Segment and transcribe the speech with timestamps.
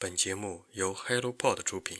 [0.00, 1.98] 本节目由 HelloPod 出品。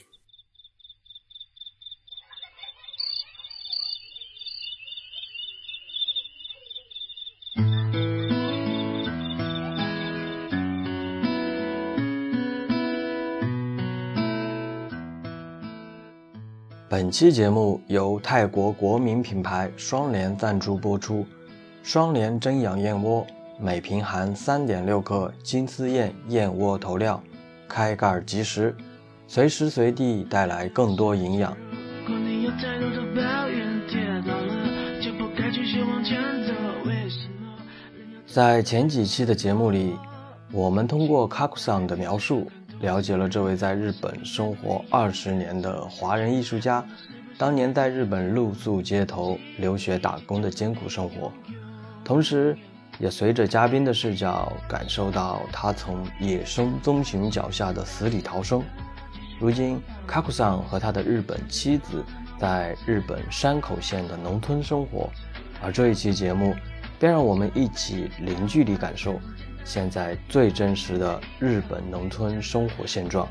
[16.87, 21.27] 本期节目由泰国国民品牌双联赞助播出。
[21.83, 23.27] 双联真养燕窝，
[23.59, 27.21] 每瓶含三点六克金丝燕燕窝头料，
[27.69, 28.75] 开盖即食，
[29.27, 31.55] 随时随地带来更多营养。
[38.25, 39.95] 在前几期的节目里，
[40.51, 42.49] 我们通过卡库桑的描述，
[42.81, 46.83] 了解了这位在日本生活二十年的华人艺术家，
[47.37, 51.31] 当年在日本露宿街头、留学打工的艰苦生活。
[52.03, 52.57] 同时，
[52.99, 58.61] 也随着嘉宾的视角，感受到他从野生棕熊脚下的死里逃生。
[59.39, 62.03] 如今，卡库桑和他的日本妻子
[62.37, 65.09] 在日本山口县的农村生活，
[65.61, 66.53] 而这一期节目
[66.99, 69.17] 便让我们一起零距离感受
[69.63, 73.25] 现在最真实的日本农村生活现状。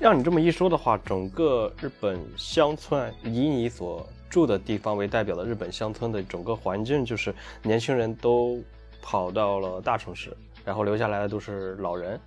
[0.00, 8.58] 让你这么一说的话，整个日本乡村，以你所住的地方为代表的日本乡村的整个环境，就是年轻人都
[9.02, 10.34] 跑到了大城市，
[10.64, 12.18] 然后留下来的都是老人，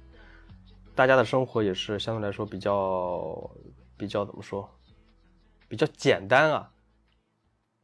[0.93, 3.49] 大家的生活也是相对来说比较
[3.97, 4.69] 比较怎么说，
[5.67, 6.69] 比较简单啊。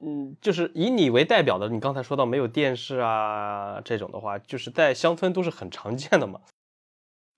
[0.02, 6.40] 嗯，就是以你为代表的，你刚才说到没有电视啊这种的话，就是在乡村都是很常见的嘛。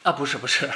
[0.03, 0.67] 啊，不是不是，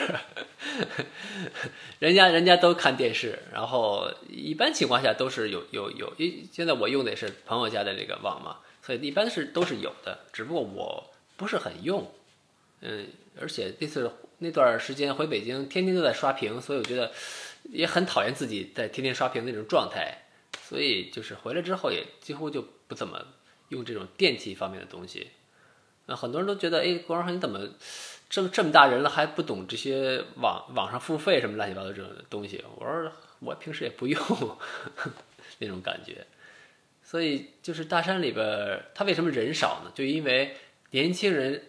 [1.97, 12.11] 人家人家都看电视，然后一般情况下都是有有有，因为现在我用的也是朋友家的这个网嘛，所以一般是都是有的，只不过我不是很用，
[12.81, 13.07] 嗯，
[13.41, 17.11] 而且那次那段时间回北京，天天都在刷屏，所以我觉得
[17.63, 20.25] 也很讨厌自己在天天刷屏那种状态，
[20.61, 23.25] 所以就是回来之后也几乎就不怎么
[23.69, 25.31] 用这种电器方面的东西，
[26.05, 27.67] 那很多人都觉得，哎，郭老师你怎么？
[28.35, 32.61] 这么这么大人了还不懂这些网网上付费什么乱七八糟这种东西？
[32.75, 33.09] 我说
[33.39, 34.21] 我平时也不用
[35.59, 36.27] 那种感觉，
[37.01, 39.91] 所以就是大山里边，他为什么人少呢？
[39.95, 40.57] 就因为
[40.89, 41.63] 年轻人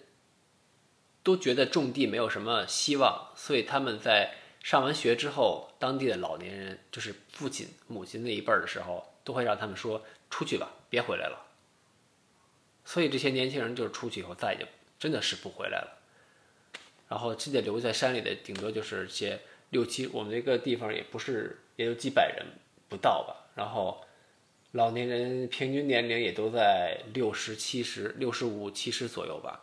[1.22, 11.46] 都觉得种地没有什么希望，所以他们在上完学之后，当地的老年人就是父亲母亲那一辈的时候，都会让他们说出去吧，别回来了。
[12.84, 14.66] 所以这些年轻人就是出去以后再也
[14.98, 15.95] 真的是不回来了。
[17.08, 19.38] 然后现在留在山里的，顶多就是些
[19.70, 22.44] 六七，我们这个地方也不是，也有几百人
[22.88, 23.46] 不到吧。
[23.54, 24.04] 然后
[24.72, 29.62] 老年人平均年龄也都在六十七十、六十五七十左右吧。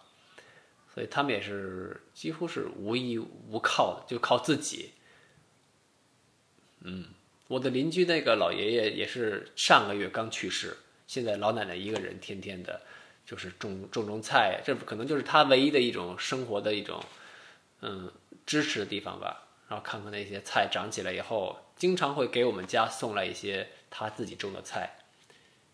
[0.93, 4.91] 所以他们也是几乎是无依无靠的，就靠自己。
[6.81, 7.07] 嗯，
[7.47, 10.77] 我的邻居那个老爷爷也是上个月刚去世，
[11.07, 12.81] 现在老奶奶一个人天天的，
[13.25, 17.03] 就是种种种菜，这可能就是他唯一的一种生活的一种。
[17.85, 18.09] 嗯，
[18.45, 24.95] 支持的地方吧，然后看看那些菜长起来以后，经常会给我们家送来一些他自己种的菜。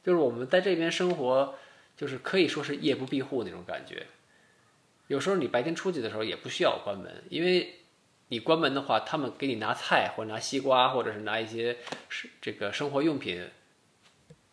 [0.03, 1.53] 就是我们在这边生活，
[1.95, 4.07] 就是可以说是夜不闭户那种感觉。
[5.05, 7.75] 有时候你白天出去的时候也不需要关门，因为
[8.29, 11.77] 你关门的话，他们给你拿菜或者拿西瓜，或者是拿一些
[12.07, 13.47] 是这个生活用品，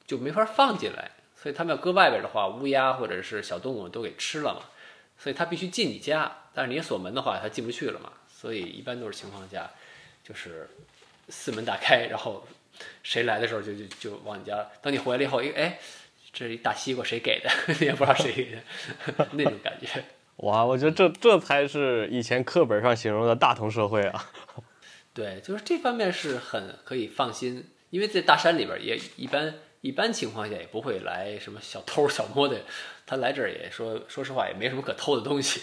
[0.07, 1.13] 就没法放进来。
[1.35, 4.69] 所以他们要搁外边的话，乌鸦或者是小动物都给吃了嘛。
[5.17, 6.43] 所以他必须进你家。
[6.57, 9.71] 但是你锁门的话，他进不去了嘛，所以一般都是情况下，
[10.25, 10.67] 就是
[11.29, 12.49] 四门打开，然后
[13.03, 14.67] 谁来的时候就就就往你家。
[14.81, 15.79] 等你回来以后，哎，
[16.33, 17.51] 这一大西瓜谁给的？
[17.85, 20.03] 也不知道谁给的，那种感觉。
[20.37, 24.31] 哇，我觉得这这才是以前课本上形容的大同社会啊。
[25.13, 32.63] 对，就是这方面是很可以放心，因为在大山里边也一般一般情况下也不会来什么小偷小摸的，
[33.05, 35.61] 他来这儿也说说实话也没什么可偷的东西。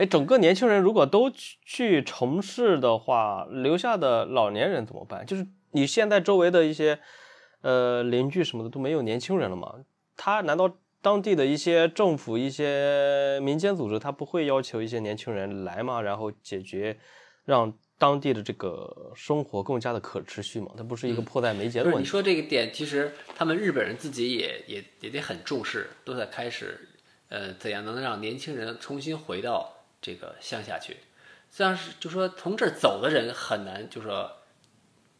[0.00, 5.26] 嗯，哎，整个年轻人如果都去去城市的话，留下的老年人怎么办？
[5.26, 6.98] 就是你现在周围的一些，
[7.60, 9.74] 呃，邻居什么的都没有年轻人了吗？
[10.16, 16.00] 他难道当地的一些政府、一些民间组织，他不会要求一些年轻人来吗？
[16.00, 16.98] 然后解决，
[17.44, 20.72] 让当地的这个生活更加的可持续吗？
[20.76, 22.00] 它不是一个迫在眉睫的问题。
[22.00, 26.88] 你说这个点，其实他们日本人自己也也也得很重视，都在开始。
[27.28, 30.96] 呃，怎样能让年轻人重新回到这个乡下去？
[31.50, 34.38] 像是就说从这儿走的人很难，就说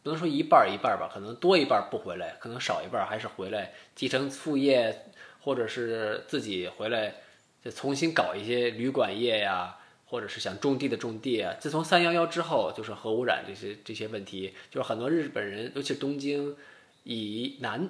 [0.03, 5.06] 不能说一半一半吧，可能多一半不回来，可能少一半还是回来继承副业，
[5.41, 7.17] 或者是自己回来
[7.65, 11.55] 就重新搞一些旅馆业呀，或者是想种地的种地啊。
[11.59, 16.56] 自从三幺幺之后，就是核污染这些这些问题，就是很多日本人，尤其是东京
[17.03, 17.88] 以南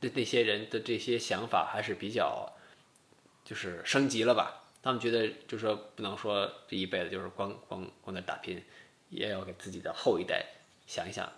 [0.00, 2.52] 的那些人的这些想法还是比较。
[3.44, 4.64] 就是升级了吧？
[4.86, 8.62] 他们觉得，就是说，不能说这一辈子就是光光光在打拼，
[9.08, 10.46] 也要给自己的后一代
[10.86, 11.28] 想一想，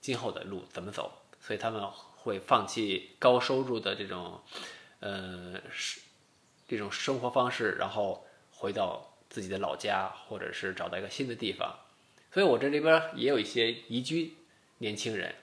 [0.00, 1.20] 今后的路怎么走。
[1.40, 1.84] 所以他们
[2.14, 4.40] 会放弃高收入的这种，
[5.00, 6.00] 呃，是
[6.68, 11.76] 这种生活方式，然后回到自己的老家，或者是找到一个新的地方。
[12.32, 14.36] 所以我这里边也有一些移居
[14.78, 15.34] 年轻人，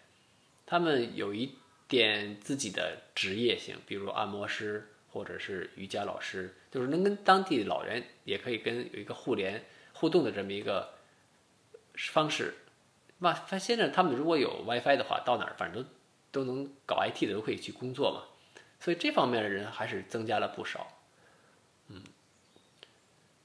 [0.65, 1.55] 他们有一
[1.89, 4.93] 点自己的职业性，比如按摩师。
[5.17, 10.93] 或者是瑜伽老师，就是能跟当地老人也可以跟有一个互联互动的这么一个
[11.95, 12.53] 方式。
[13.17, 15.89] 那他现在他们如果有 WiFi 的话，到哪儿反正都
[16.31, 18.25] 都能搞 IT 的都可以去工作嘛。
[18.79, 21.01] 所以这方面的人还是增加了不少。
[21.87, 22.03] 嗯，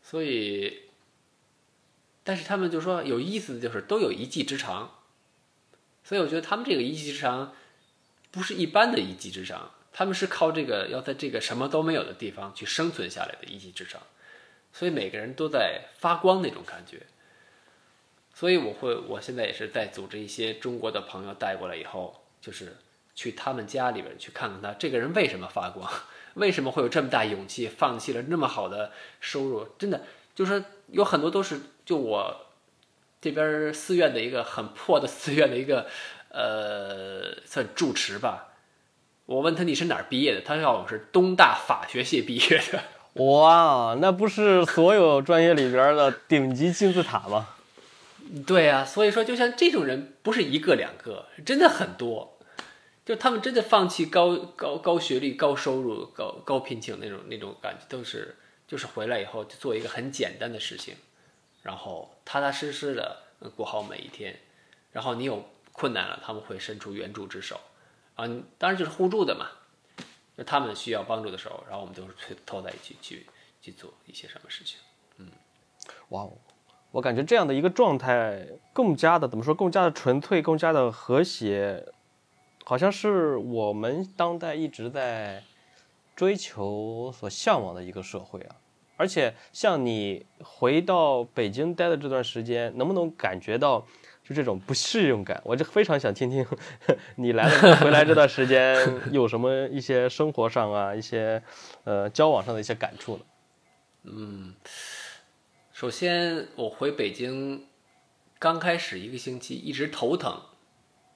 [0.03, 0.91] 所以，
[2.23, 4.99] 但是他们就说有意思的就是都有一技之长，
[6.05, 7.55] 所以我觉得他们这个一技之长
[8.31, 9.73] 不是一般的一技之长。
[9.93, 14.01] 他们是靠这个要在这个什么都没有的地方去生存下来的一技之长，
[14.73, 17.03] 所以每个人都在发光那种感觉。
[18.35, 22.77] 所以我会，我现在也是在组织一些中国的朋友带过来以后，就是
[23.15, 25.93] 去他们家里边去看看他这个人为什么发光，
[26.35, 29.69] 为什么会有这么大勇气放弃了那么好的收入？
[29.79, 30.01] 真的
[30.35, 32.47] 就是有很多都是就我
[33.21, 35.87] 这边寺院的一个很破的寺院的一个
[36.31, 38.52] 呃算住持吧。
[39.33, 40.43] 我问他你是哪儿毕业的？
[40.43, 43.25] 他说我是东大法学系毕业的。
[43.25, 47.49] 哇，那不是所有专业里边的顶级金字塔吗？
[48.47, 52.39] 对呀，所以说就像这种人不是一个两个，真的很多。
[53.07, 58.37] 就他们真的放弃高高高学历、高收入、高高聘请那种那种感觉，都是
[58.69, 60.95] 就是回来以后就做一个很简单的事情，
[61.63, 63.17] 然后踏踏实实的
[63.57, 64.39] 过好每一天。
[64.93, 67.59] 然后你有困难了，他们会伸出援助之手。
[68.23, 69.49] 啊，当然就是互助的嘛。
[70.37, 73.27] 那他们需要帮助的时候，然后我们都是凑凑在一起去
[73.61, 74.79] 去做一些什么事情。
[75.19, 75.29] 嗯，
[76.11, 76.33] 哇哦，
[76.93, 79.53] 我感觉这样的一个状态更加的怎么说？
[79.53, 81.87] 更加的纯粹，更加的和谐，
[82.65, 85.43] 好像是我们当代一直在
[86.15, 88.57] 追求、所向往的一个社会啊。
[88.97, 93.85] 而且，像你回到北京待的这段时间，能不能感觉到？
[94.25, 96.47] 就这种不适应感，我就非常想听听
[97.17, 98.77] 你来了回来这段时间
[99.11, 101.43] 有什么一些生活上啊，一些
[101.85, 103.23] 呃交往上的一些感触呢？
[104.05, 104.55] 嗯，
[105.73, 107.67] 首先我回北京
[108.39, 110.41] 刚开始一个星期一直头疼，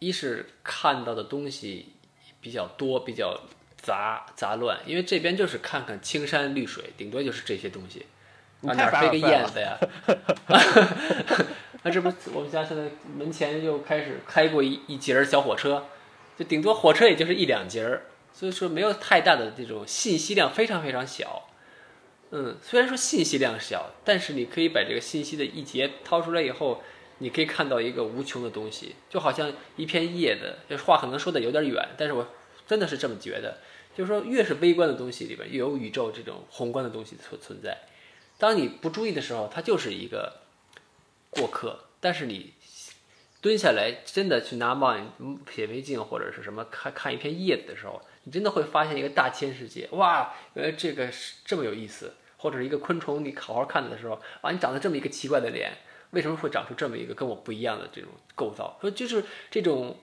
[0.00, 1.94] 一是看到的东西
[2.40, 3.40] 比较多，比较
[3.76, 8.06] 杂杂乱，因为这边就是看看青山绿水，顶多就是这些东西，
[8.62, 9.78] 哪飞个燕子呀？
[11.86, 12.82] 那这不，我们家现在
[13.16, 15.84] 门前又开始开过一一节小火车，
[16.36, 18.02] 就顶多火车也就是一两节儿，
[18.32, 21.48] 所以说没有太大的这种信息量，非常非常小。
[22.32, 26.82] 嗯，虽然说信息量小，但是你可以把这个信息的一节掏出来以后，
[27.18, 30.56] 你可以看到一个无穷的东西，就好像一片叶子。
[30.68, 32.26] 这话可能说的有点远，但是我
[32.66, 33.58] 真的是这么觉得，
[33.96, 37.82] 就是说越是微观的东西里边，越有宇宙这种宏观的东西存存在。
[38.38, 40.40] 当你不注意的时候，它就是一个。
[41.28, 42.54] 过客，但是你
[43.40, 45.10] 蹲下来真的去拿望远
[45.50, 49.88] 显微镜或者是什么看看一片叶子的时候，你真的会发现一个大千世界。
[49.90, 52.14] 哇，原来这个是这么有意思。
[52.36, 55.72] 或者是一个昆虫，你好好看的时候，啊，你长得这么一个奇怪的脸，
[56.10, 58.78] 为什么会长出这么一个跟我不一样的这种构造？
[58.80, 59.98] 说就是这种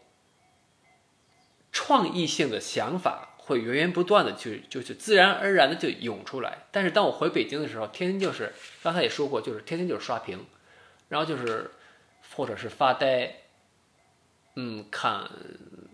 [1.71, 6.65] 创意性的想法会源源不断的去，就是自然而然的就涌出来。
[6.69, 10.45] 但是当我回北京的时候，天天就是刚才也说过，就是天天就是刷屏。
[11.09, 11.69] 然后就是，
[12.35, 13.31] 或者是发呆，
[14.55, 15.29] 嗯，看，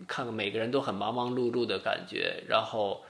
[0.08, 3.04] 看每个人都很忙忙碌碌的感觉，然后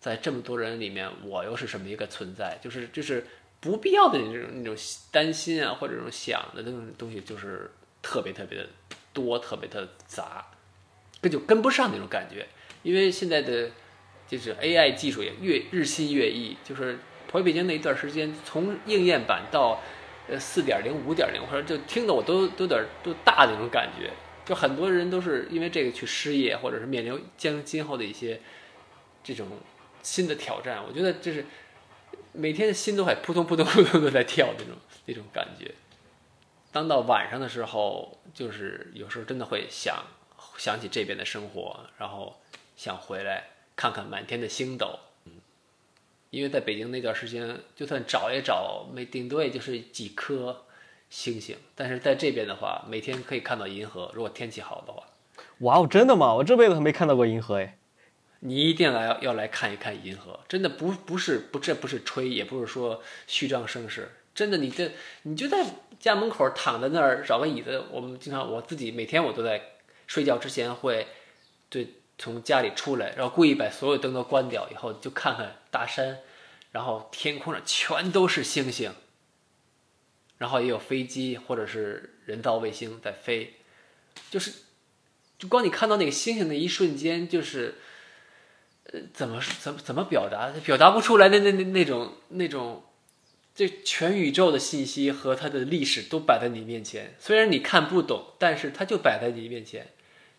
[0.00, 2.58] 在这么多人里面，我又是什么一个存在？
[2.62, 3.26] 就是就是
[3.60, 4.76] 不必要的那种那种
[5.10, 7.70] 担心啊，或者这种想的那种东西，就是
[8.02, 8.68] 特别特别的
[9.12, 10.44] 多，特别的杂，
[11.20, 12.46] 跟就跟不上那种感觉。
[12.82, 13.70] 因为现在的
[14.26, 16.98] 就是 AI 技术也越日新月异，就是
[17.30, 19.80] 回北京那一段时间，从应验版到。
[20.28, 24.10] 呃，四点零、五点零，或者就听得我都都有点都大的那种感觉，
[24.44, 28.40] 就很多人都是因为这个去失业，或者是面临将今后的一些
[29.24, 29.48] 这种
[30.02, 30.82] 新的挑战。
[30.86, 31.44] 我觉得这是
[32.32, 34.74] 每天的心都还扑通扑通扑通的在跳那种
[35.06, 35.72] 那种感觉。
[36.70, 40.04] 当到晚上的时候，就是有时候真的会想
[40.56, 42.40] 想起这边的生活，然后
[42.76, 44.98] 想回来看看满天的星斗。
[46.32, 50.64] 嗯，因为在北京那段时间，就算找也找没，顶多也就是几颗
[51.08, 51.56] 星星。
[51.74, 55.04] 但是在这边的话，每天可以看到银河，如果天气好的话。
[55.58, 56.34] 哇哦，真的吗？
[56.34, 57.78] 我这辈子还没看到过银河哎。
[58.40, 64.90] 你一定来要来看一看银河，真的不不是不这不是吹，也不是说虚张声势，真的，你这
[65.22, 65.64] 你就在
[66.00, 69.62] 家门口躺在那儿找个椅子，我们经常我自己每天我都在
[70.08, 71.06] 睡觉之前会
[71.68, 71.86] 对
[72.18, 76.18] 从家里出来，然后故意把所有灯都关掉，以后就看看大山，
[76.70, 78.92] 然后天空上全都是星星，
[80.38, 83.54] 然后也有飞机或者是人造卫星在飞，
[84.30, 84.52] 就是
[85.38, 87.76] 就光你看到那个星星的一瞬间，就是。
[88.92, 90.52] 呃，怎么怎么怎么表达？
[90.64, 92.82] 表达不出来的那那那种那种，
[93.54, 97.14] 这全宇宙的信息和它的历史都摆在你面前。
[97.20, 99.92] 虽然你看不懂，但是它就摆在你面前。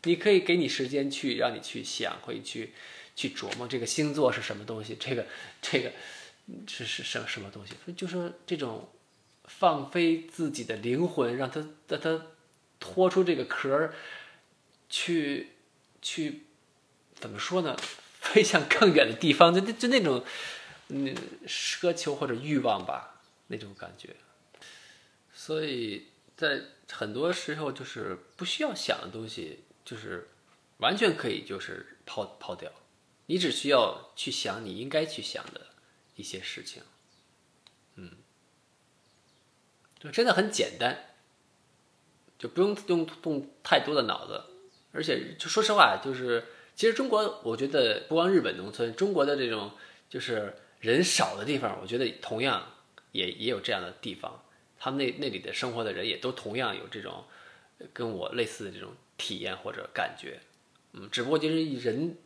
[0.03, 2.73] 你可以给你时间去让你去想，可以去
[3.15, 5.25] 去琢磨这个星座是什么东西，这个
[5.61, 5.91] 这个
[6.67, 7.73] 是是什什么东西？
[7.93, 8.89] 就是这种
[9.45, 12.27] 放飞自己的灵魂，让它让它
[12.79, 13.93] 脱出这个壳儿
[14.89, 15.49] 去
[16.01, 16.43] 去
[17.15, 17.77] 怎么说呢？
[18.19, 20.23] 飞向更远的地方，就就就那种，
[20.87, 21.13] 嗯，
[21.45, 24.15] 奢求或者欲望吧，那种感觉。
[25.33, 26.07] 所以
[26.37, 29.59] 在很多时候，就是不需要想的东西，
[29.93, 30.29] 就是
[30.77, 32.71] 完全可以就是抛抛掉。
[33.27, 35.67] 你只需要去想你应该去想的
[36.15, 36.81] 一些事情，
[37.95, 38.09] 嗯，
[39.99, 41.15] 就真的很简单，
[42.39, 44.43] 就不用用动太多的脑子，
[44.91, 46.43] 而且就说实话，就是。
[46.75, 49.73] 其实中国，我觉得不光日本农村，中国的这种
[50.09, 52.67] 就是人少的地方，我觉得同样
[53.11, 54.43] 也也有这样的地方。
[54.79, 57.25] 他们那那里的生活的人也都同样有这种
[57.93, 60.39] 跟我类似的这种体验或者感觉。
[60.93, 62.17] 嗯，只不过就是人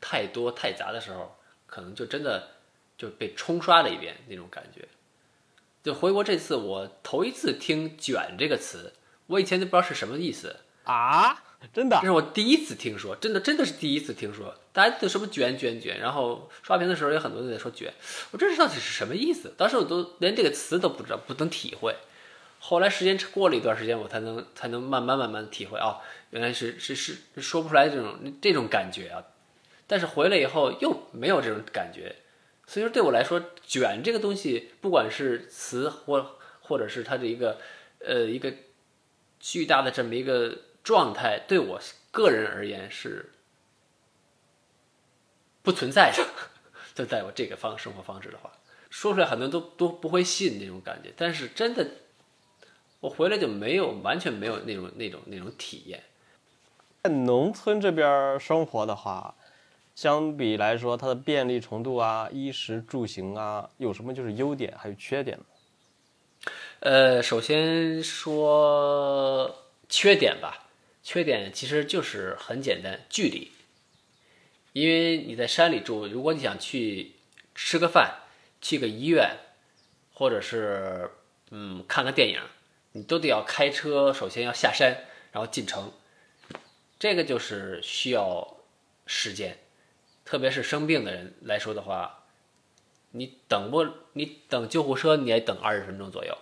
[0.00, 2.48] 太多太杂的时候，可能就真的
[2.96, 4.88] 就被冲刷了一遍那种感觉。
[5.82, 8.92] 就回国这次，我头一次听“卷”这个词，
[9.28, 11.44] 我以前都不知道是什么意思啊。
[11.72, 14.54] 真的，这是我第一次听说，真的真的是第一次听说。
[14.72, 17.92] 大家都什么卷卷卷，然后刷屏的时候有很多人在说卷，
[18.30, 19.52] 我这是到底是什么意思？
[19.56, 21.96] 当时我都连这个词都不知道，不能体会。
[22.58, 26.00] 后来时间过了一段时间，我才能才能慢慢慢慢体会啊，
[26.30, 29.24] 原来是是是说不出来这种这种感觉啊。
[29.86, 32.16] 但是回来以后又没有这种感觉，
[32.66, 37.58] 所以说对我来说，卷这个东西，不管是词或或者是它的一个
[38.00, 38.52] 呃一个
[39.40, 40.58] 巨大的这么一个。
[40.84, 41.78] 状态对我
[42.10, 43.30] 个人而言是
[45.60, 46.24] 不存在的，
[46.94, 48.50] 就在我这个方生活方式的话，
[48.88, 51.12] 说出来很多人都都不会信那种感觉。
[51.14, 51.86] 但是真的，
[53.00, 56.02] 我回来就没有完全没有那种那种那种体验。
[57.02, 59.34] 在农村这边生活的话，
[59.94, 65.44] 相比来说，它的便利程度啊、衣食住行啊，有什么就是优点还有缺点呢？
[66.80, 70.64] 呃，首先说缺点吧。
[71.02, 73.50] 缺点其实就是很简单，距离。
[74.74, 77.12] 因为你在山里住，如果你想去
[77.54, 78.18] 吃个饭、
[78.60, 79.38] 去个医院，
[80.12, 81.10] 或者是
[81.50, 82.40] 嗯看个电影，
[82.98, 85.92] 你都得要开车，首先要下山，然后进城，
[86.98, 88.56] 这个就是需要
[89.06, 89.56] 时间。
[90.24, 92.24] 特别是生病的人来说的话，
[93.12, 96.36] 你等不，你等救护车你也等二十分钟左右，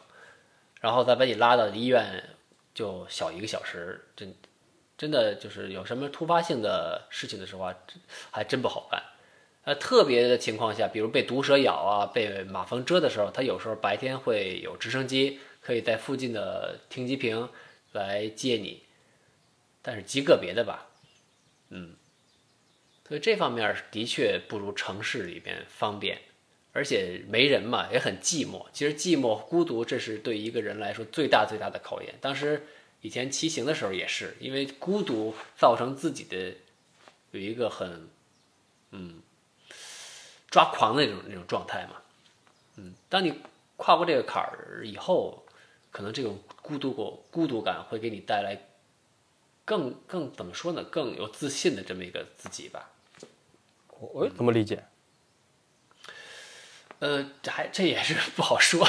[0.80, 2.30] 然后再把你拉到医院，
[2.74, 4.34] 就小一个小时，真。
[4.98, 7.74] 真的就是有什么突发性的事情的时候啊，
[8.30, 9.02] 还真不好办。
[9.64, 17.48] 呃，特别的情况下，比如被毒蛇咬啊，被马蜂蛰的时候，他有时候白天会有直升机可以在附近的停机坪
[17.92, 18.84] 来接你，
[19.82, 20.86] 但是极个别的吧，
[21.70, 21.96] 嗯，
[23.08, 26.20] 所以这方面的确不如城市里边方便，
[26.72, 28.66] 而且没人嘛，也很寂寞。
[28.72, 32.14] 其实寂寞、孤独，这是对一个人来说最大最大的考验。
[32.20, 32.66] 当时。
[33.02, 36.52] 以前骑行的时候也是，因为孤独造成自己的
[37.30, 38.08] 有一个很
[38.90, 39.22] 嗯
[40.50, 42.02] 抓狂的那种那种状态嘛，
[42.76, 43.34] 嗯，当你
[43.76, 45.45] 跨过这个坎儿以后，
[45.96, 48.68] 可能这种孤独过孤独感会给你带来
[49.64, 50.84] 更更怎么说呢？
[50.84, 52.90] 更有自信的这么一个自己吧。
[53.98, 54.84] 我怎么理解？
[56.98, 58.86] 呃，这还这也是不好说，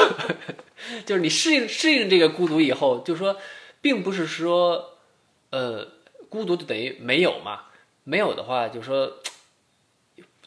[1.08, 3.40] 就是你适应适应这个孤独以后，就说。
[3.80, 4.98] 并不是说，
[5.52, 5.88] 呃，
[6.30, 7.66] 孤独就等于没有嘛？
[8.04, 9.20] 没有的话，就说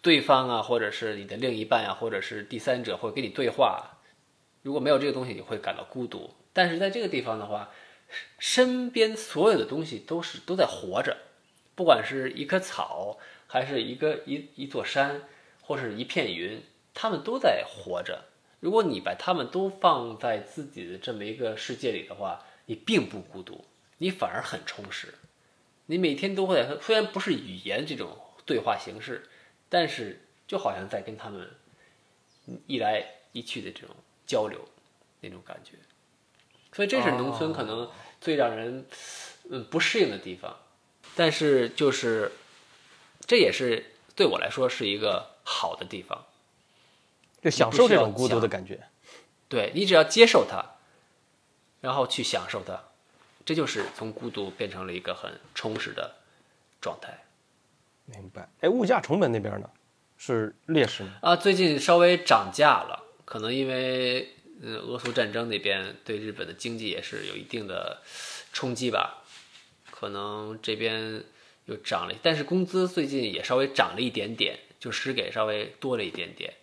[0.03, 3.99] 对方啊，或者是你的另一半啊，或者是第三者会跟你对话。
[4.63, 6.35] 如果没有这个东西，你会感到孤独。
[6.53, 7.71] 但是在这个地方的话，
[8.39, 11.17] 身边所有的东西都是都在活着，
[11.75, 15.23] 不管是一棵草，还是一个一一座山，
[15.63, 18.25] 或是一片云，它们都在活着。
[18.59, 23.65] 如果你把它们都放在自己的这么一个世界里的话，你并不孤独，
[23.99, 25.15] 你反而很充实。
[25.87, 29.29] 你每天都会，虽然不是语言这种对话形式，
[29.69, 31.49] 但是就好像在跟他们
[32.67, 34.69] 一来一去的这种交流
[35.21, 35.73] 那种感觉。
[36.73, 38.87] 所以这是农村可能最让人
[39.51, 40.57] 嗯不适应的地方，
[41.17, 42.33] 但是就是
[43.27, 46.27] 这也是对我来说是一个好的地方。
[47.43, 48.87] 就享受这种孤独的感觉，
[49.49, 50.63] 对你只要接受它，
[51.81, 52.79] 然后去享受它，
[53.47, 56.17] 这就是从孤独变成了一个很充实的
[56.83, 57.25] 状态。
[58.05, 58.47] 明白？
[58.61, 59.71] 哎，物价成本那边呢，
[60.19, 61.17] 是劣势吗？
[61.23, 68.03] 啊，最近稍微涨价了，可能因为嗯，俄苏战争那边对日本的经济也是有一定的
[68.53, 69.25] 冲击吧，
[69.91, 71.25] 可能这边
[71.65, 76.55] 又涨了，但是工资最近也稍微涨了一点点，就实给稍微多了一点点。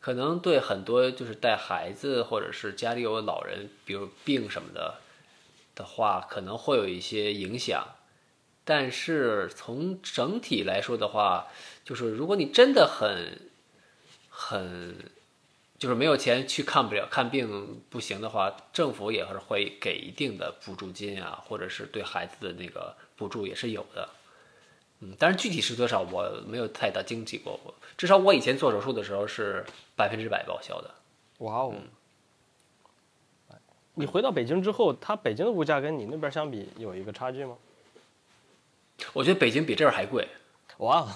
[0.00, 4.98] 可能对很多就是带孩子或者是家里有老人，比如病什么的
[5.74, 7.86] 的话，可能会有一些影响。
[8.64, 11.46] 但是从整体来说的话，
[11.84, 13.50] 就是如果你真的很
[14.28, 14.96] 很
[15.82, 24.08] 就是没有钱去看不了看病不行的话，政府也是会给一定的补助金啊，或者是对孩子的那个补助也是有的。
[25.00, 27.58] 嗯，但是具体是多少我没有太大经济过，
[27.96, 30.94] 至少我以前做手术的时候是百分之百报销的。
[31.38, 31.74] 哇哦！
[33.94, 37.58] 你回到北京之后，它北京的物价跟你那边相比有一个差距吗？
[39.14, 40.28] 我觉得北京比这儿还贵。
[40.82, 41.06] 哇！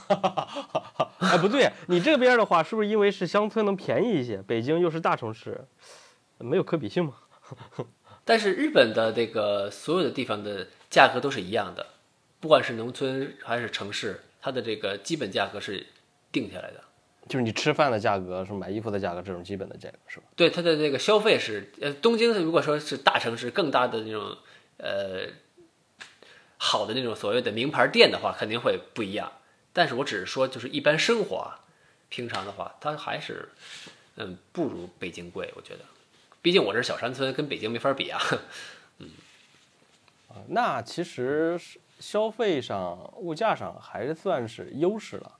[1.18, 4.42] 哎，不对，你这边的话是不是因为是乡村能便宜一些？
[4.42, 5.66] 北京又是大城市，
[6.38, 7.14] 没有可比性吗？
[8.25, 11.87] 但是日本的这个所有的地方的价格都是一样的。
[12.40, 15.87] 不管是农村还是城市，它的这个基本价格是
[16.31, 16.81] 定下来的，
[17.29, 20.26] 就是你吃饭的价格，是买衣服的价格，这种基本的价格是吧？
[20.37, 24.37] 对，它的这个消费是，呃，东京如果说是大城市，更大的那种，
[24.76, 25.26] 呃，
[26.57, 29.33] 好的那种所谓的名牌店的话，肯定会不一样。
[29.76, 31.52] 但是我只是说，就是一般生活，
[32.08, 33.50] 平常的话，它还是，
[34.16, 35.52] 嗯，不如北京贵。
[35.54, 35.84] 我觉得，
[36.40, 38.18] 毕竟我这小山村，跟北京没法比啊。
[38.98, 39.10] 嗯，
[40.28, 41.60] 啊，那其实。
[41.98, 45.38] 消费上、物价上还算是优势了。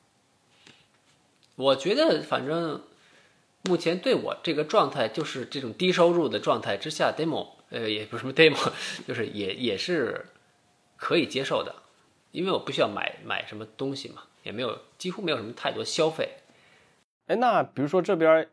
[1.57, 2.83] 我觉得，反正
[3.65, 8.73] 目前对我这个状态，就是这种低收入的状态之下，demo，呃，也不是什么 demo，
[9.07, 10.25] 就是也也是
[10.97, 11.75] 可以接受的，
[12.37, 16.29] 因为我不需要买买什么东西嘛，也没有几乎没有什么太多消费。
[17.27, 18.49] 哎，那比如说这边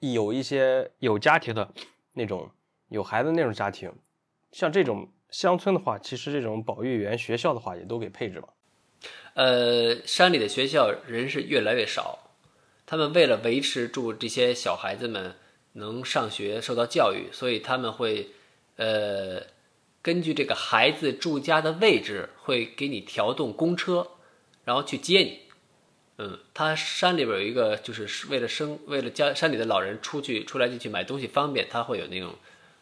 [0.00, 1.72] 有一些有家庭的
[2.14, 2.50] 那种
[2.88, 3.92] 有孩子那种家庭，
[4.52, 5.08] 像这种。
[5.30, 8.48] 乡村的话，其实这种保育员学校的话也都给配置了。
[9.32, 12.30] 呃，山里的学校人是越来越少，
[12.86, 15.34] 他们为了维持住这些小孩子们
[15.72, 18.28] 能上学、受到教育，所以他们会
[18.76, 19.42] 呃
[20.04, 24.06] 根据这个孩子住家的位置，会给你调动公车，
[24.64, 25.40] 然后去接你。
[26.18, 32.34] 嗯，他山里边有一个，就是为了生，为了家山里的老人出去出来进去买东西方便，他会有那种。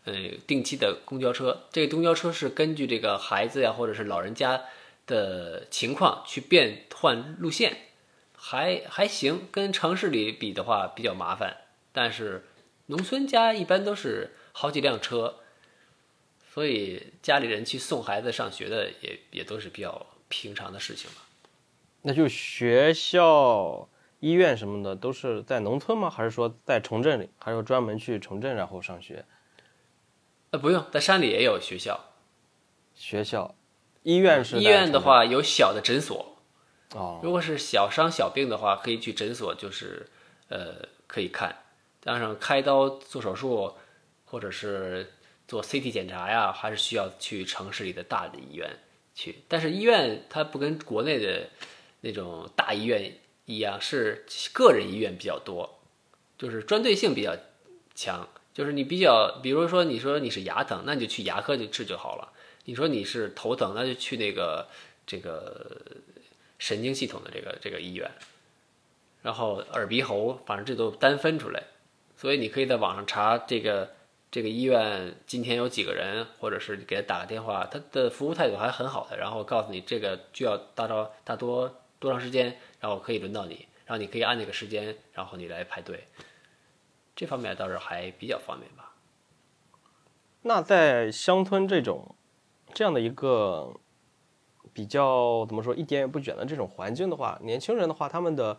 [0.05, 0.13] 呃，
[0.49, 4.61] 定期的公交车，这个公交车是根据这个孩子呀，或者是老人家
[5.07, 7.77] 的情况去变换路线，
[8.37, 9.47] 还还行。
[9.53, 11.57] 跟城市里比的话比较麻烦，
[11.93, 12.45] 但是
[12.87, 15.37] 农村家一般都是好几辆车，
[16.53, 21.17] 所以家里人去送孩子上学的也也都是比较平常的事情了。
[22.03, 23.89] 那就学校、
[24.21, 26.11] 医院什么的都是在农村吗？
[26.11, 29.25] 还是说在城镇里，还要专门去城镇然后上学？
[30.51, 31.99] 呃，不用，在山里也有学校，
[32.95, 33.55] 学校，
[34.03, 36.37] 医院是医院的话有小的诊所，
[36.95, 40.07] 哦，如果是小伤小病的话，可以去诊所，就是
[40.49, 41.57] 呃可以看，
[42.03, 43.73] 加上开刀做手术
[44.27, 45.11] 或者是
[45.53, 48.75] 做 CT 检查呀，还是需要去城市里的大的医院
[49.15, 49.41] 去。
[49.49, 51.51] 但是医院它不跟国内的
[52.01, 55.79] 那种大医院一样，是个人医院比较多，
[56.39, 57.37] 就是专对性比较
[57.95, 58.27] 强。
[58.55, 62.33] 就是你比较，比如说你说你是牙疼，那你就去牙科就治就好了。
[62.65, 64.67] 你说你是头疼，那就去那个
[65.07, 65.83] 这个
[66.59, 68.11] 神经系统的这个这个医院。
[69.21, 71.63] 然后耳鼻喉，反正这都单分出来，
[72.17, 73.95] 所以你可以在网上查这个
[74.33, 83.69] 这个医院今天有几个人，或者是给他打个电话，他的服务态度还很好的，然后告诉你这个就要大招大多多长时间，然后可以轮到你。
[83.85, 86.09] 然后你可以按那个时间，然后你来排队，
[87.15, 88.95] 这方面倒是还比较方便吧。
[90.41, 92.15] 那在乡村这种
[92.73, 93.75] 这样的一个
[94.73, 98.59] 比较怎么说一点也不卷的这种环境的话，年轻人的话，他们的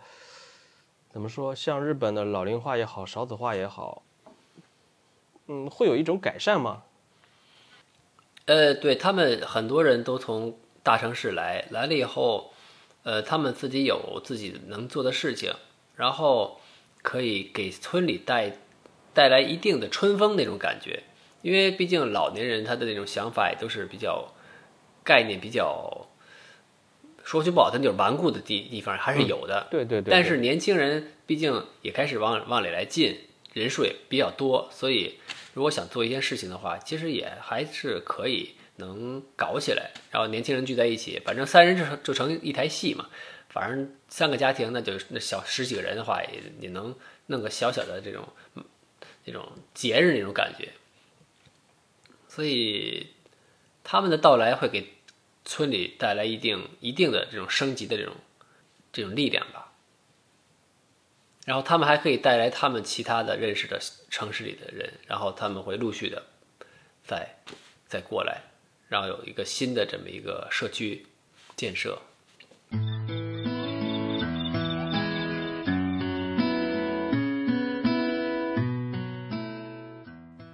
[1.10, 4.04] 怎么说，像日本的老龄化也好，少子化也好，
[5.48, 6.84] 嗯，会有一种改善吗？
[8.46, 12.54] 呃，对他们很多人都从大城市来，来了以后，
[13.04, 15.54] 呃，他们自己有自己能做的事情，
[15.96, 16.60] 然后
[17.02, 18.58] 可以给村里带
[19.14, 21.04] 带来一定的春风那种感觉。
[21.42, 24.34] 因为毕竟老年人他的那种想法也都是比较
[25.04, 26.08] 概念比较
[27.22, 29.68] 说句不好听就是顽固的地地方还是有的。
[29.70, 30.10] 对对对。
[30.10, 33.18] 但是年轻人毕竟也开始往往里来进，
[33.54, 35.20] 人数也比较多，所以。
[35.56, 39.92] 如果想做一件事情的话，其实也还是可以能搞起来。
[40.10, 43.08] 然后年轻人聚在一起，反正三人就成就成一台戏嘛。
[43.50, 46.96] 反正三个家庭，那就那小十几个人的话，也也能
[47.28, 48.28] 弄个小小的这种
[49.26, 50.70] 那种节日那种感觉。
[52.28, 53.10] 所以
[53.84, 54.92] 他们的到来会给
[55.46, 58.16] 村里带来一定一定的这种升级的这种
[58.92, 59.72] 这种力量吧。
[61.46, 63.78] 然后他们还可以带来他们其他的认识的
[64.10, 66.24] 城市里的人，然后他们会陆续的
[67.06, 67.28] 再
[67.86, 68.42] 再过来，
[68.88, 71.06] 然后有一个新的这么一个社区
[71.58, 72.00] 建设。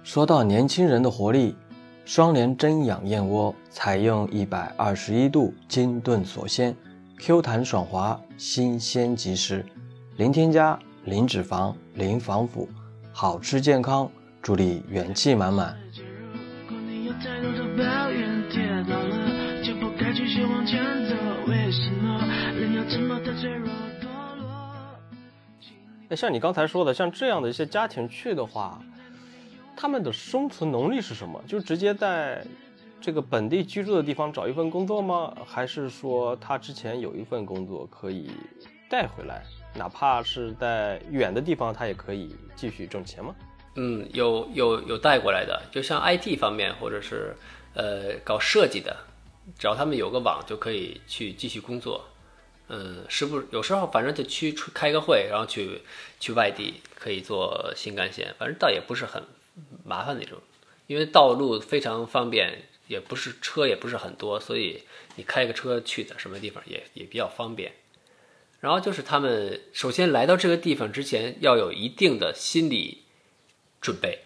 [0.02, 1.54] 说到年轻人的活力，
[2.04, 6.76] 双联真养燕窝采用一百二十一度金炖锁鲜
[7.16, 9.64] ，Q 弹爽滑，新鲜及时。
[10.20, 12.68] 零添加、零脂肪、零防腐，
[13.10, 14.06] 好吃健康，
[14.42, 15.74] 助力元气满满。
[26.06, 28.78] 那像你刚才说的，像这样的一些家庭去的话，
[29.74, 31.42] 他们的生存能力是什么？
[31.46, 32.46] 就直接在
[33.00, 35.32] 这个本地居住的地方找一份工作吗？
[35.46, 38.30] 还是说他之前有一份工作可以
[38.90, 39.42] 带回来？
[39.74, 43.34] 哪怕是在远的地方，他也可以继续挣钱吗？
[43.76, 47.34] 嗯，有有有带过来的，就像 IT 方面或者是
[47.74, 48.96] 呃搞设计的，
[49.58, 52.04] 只要他们有个网就可以去继续工作。
[52.68, 55.82] 嗯，是不有时候反正就去开个会，然后去
[56.18, 59.22] 去外地可以做新干线，反正倒也不是很
[59.84, 60.38] 麻烦那种，
[60.86, 64.82] 因为道路非常方便，也不是车也不是很多，所以
[65.16, 67.72] 你开个车去的什么地方也也比较方便。
[68.60, 73.04] 然后就是他们首先来到这个地方之前要有一定的心理
[73.80, 74.24] 准备，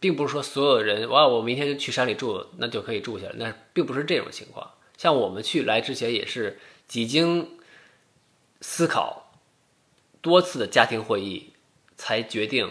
[0.00, 4.72] 并不是说所有人哇，我明天就去山里住，那就可以住下来，那并不是这种情况。
[4.96, 7.56] 像我们去来之前也是几经
[8.60, 9.32] 思考
[10.20, 11.52] 多次的家庭会议
[11.96, 12.68] 才决定。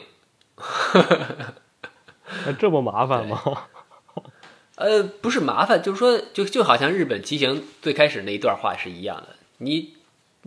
[2.46, 3.70] 那这么麻烦吗？
[4.76, 9.99] 呃，不是麻烦，就是说，就就好像日本骑行最开始那一段话是一样的，你。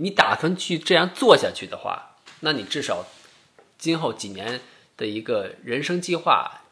[0.02, 3.06] 你打算去这样做下去的话，那你至少
[3.78, 4.60] 今后几年
[4.96, 6.62] 的一个人生计划，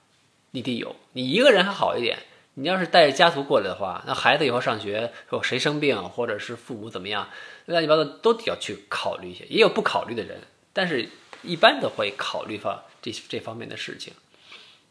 [0.50, 0.96] 你得有。
[1.12, 2.18] 你一个人还好一点，
[2.54, 7.28] 你要是带着家族过来的话，那孩子以后上学，说谁生病或者是父母怎么样，
[7.66, 9.44] 乱七八糟都得要去考虑一些。
[9.48, 10.40] 也有不考虑的人，
[10.72, 11.08] 但是
[11.44, 14.12] 一般的会考虑方这这方面的事情。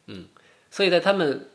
[0.08, 0.28] 嗯，
[0.71, 1.49] 所以在他们。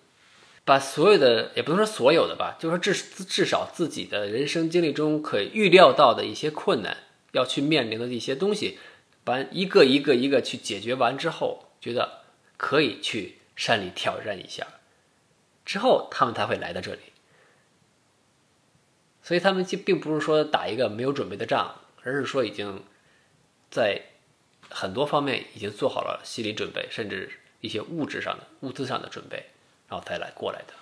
[0.65, 6.97] 把所有的也不能说所有的吧，就是说至至少自己的人生经历中可以预料到的一些困难，
[7.33, 8.79] 要去面临的一些东西，
[9.25, 12.23] 把一个一个一个去解决完之后，觉得
[12.57, 14.67] 可以去山里挑战一下，
[15.67, 17.01] 之后他们才会来到这里。
[19.23, 22.83] 所以他们就并不是说打一个没有准备的仗，而是说已经
[23.71, 24.03] 在
[24.71, 29.47] 很多方面已经做好了心理准备，甚至一些物质上的物资上的准备。
[29.89, 30.75] 然后才来过来的，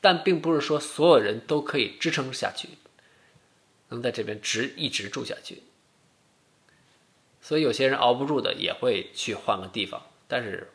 [0.00, 2.68] 但并不是说所有人都可以支撑下去，
[3.88, 5.62] 能在这边直一直住下去。
[7.42, 10.70] 所以有些人熬不住的也会去换个地方，但是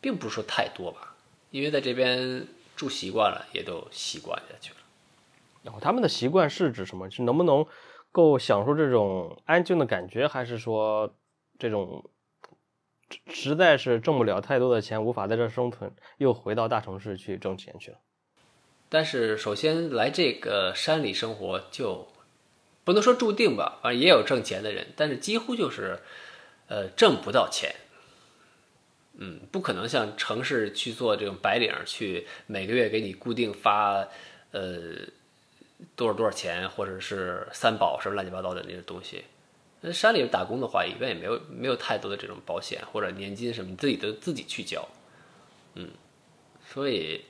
[0.00, 1.14] 并不是说太多吧，
[1.50, 4.76] 因为在这边住习惯了，也都习惯下去了。
[5.62, 7.08] 然后他们的习惯是指什么？
[7.10, 7.64] 是能不能
[8.10, 11.14] 够享受这种安静的感觉，还是说
[11.58, 12.04] 这种？
[13.26, 17.98] 实在是挣不了太多的钱，无法在这生存，又回到大城市去挣钱去了。
[18.88, 22.08] 但是，首先来这个山里生活，就
[22.84, 26.00] 不能说注定吧，反正也有挣钱的人，但是几乎就是，
[26.68, 27.74] 呃，挣不到钱。
[29.14, 34.06] 嗯，不可能像城市去做这种白领，去每个月给你固定发，
[34.50, 34.80] 呃，
[35.94, 39.24] 多少多少钱，或者是三保什么乱七八糟的那些东西。
[39.84, 44.88] 那山里打工的话，一般也没有没有太多的这种保险或者年金什么，你自己都自己去交。
[45.74, 45.90] 嗯，
[46.64, 47.24] 所以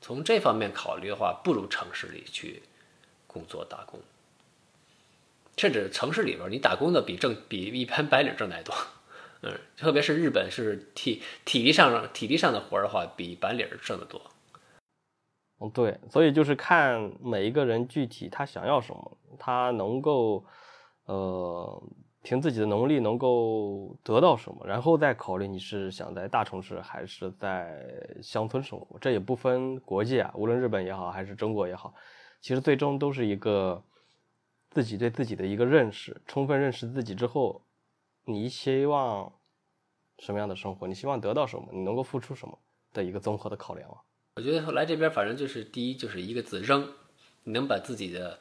[0.00, 2.62] 从这方面考虑的话，不如城市里去
[3.26, 4.00] 工作打工。
[5.56, 8.74] 甚至城市里边，你打工的比挣比一般白领挣的还多。
[9.42, 14.20] 嗯，特别是日本是体体力上体力上的活的话，比白领挣得多。
[15.60, 20.44] 嗯，对，所以就是看每一个人具体他想要什么，他能够
[21.14, 21.82] 呃
[22.22, 27.84] 凭自己的能力能够得到什么，然后再考虑你是想在大城市还是在
[28.22, 28.98] 乡村生活。
[28.98, 31.94] 这也不分国界啊，无论日本也好还是中国也好，
[32.40, 33.82] 其实最终都是一个。
[34.74, 37.62] 自己对自己的一个认识，充分认识自己之后，
[38.24, 39.30] 你希望
[40.18, 40.88] 什么样的生活？
[40.88, 41.68] 你希望得到什么？
[41.74, 42.58] 你能够付出什么
[42.90, 44.00] 的一个综合的考量啊？
[44.36, 46.90] 我觉得来这边，反正就是第一就是一个字扔，
[47.44, 48.38] 你能把自己的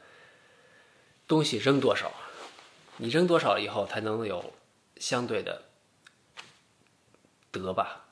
[1.27, 2.09] 东西扔多少？
[3.01, 4.53] 你扔多少以后才能有
[4.97, 5.63] 相对的
[7.51, 8.05] 得吧？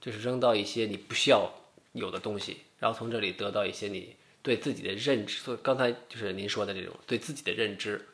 [0.00, 1.52] 就是扔到一些你不需要
[1.92, 4.16] 有的东西，然后从这里得到一些你。
[4.42, 8.08] 对自己的认知，所以刚才就是您说的这种对自己的认知，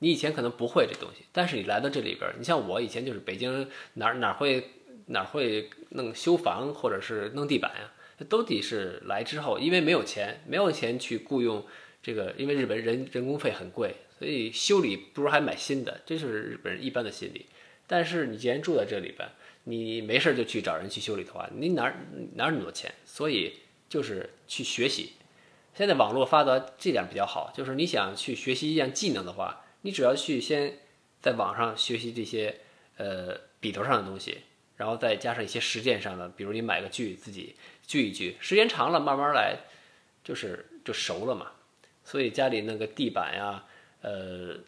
[0.00, 4.72] 你以前可能不会这东西，但是你来到这里边，你像我以前就是北京哪哪会
[5.06, 7.90] 哪会弄修房或者是弄地板呀，
[8.28, 11.64] 都得是来之后，因为没有钱，没有钱去雇佣
[12.02, 17.44] 这个，因为日本人人工费很贵，所以修理不如还买新的，这就是日本人一般的心理。
[17.86, 19.28] 但是你既然住在这里边，
[19.64, 21.94] 你没事就去找人去修理的话，你哪
[22.36, 22.90] 哪有那么多钱？
[23.04, 23.56] 所以
[23.86, 25.12] 就是去学习。
[25.74, 30.78] 现在网络发达，这点比较好，就是你想去学习一样技能的话，你只要去先
[31.20, 32.60] 在网上学习这些
[32.96, 34.38] 呃笔头上的东西，
[34.78, 37.56] 然后再加上一些实践上的，比如你买个锯自己
[37.86, 39.58] 锯一锯，时间长了慢慢来，
[40.24, 41.48] 就是就熟了嘛。
[42.02, 43.66] 所以家里那个地板呀，
[44.04, 44.60] 呃，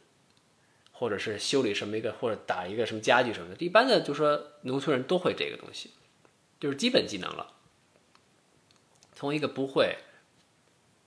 [0.91, 5.91] 或者是修理什么一个，或者打一个什么家具什么的，一般的就说农村人都会这个东西，
[6.59, 7.53] 就是基本技能了。
[9.15, 9.99] 从一个不会。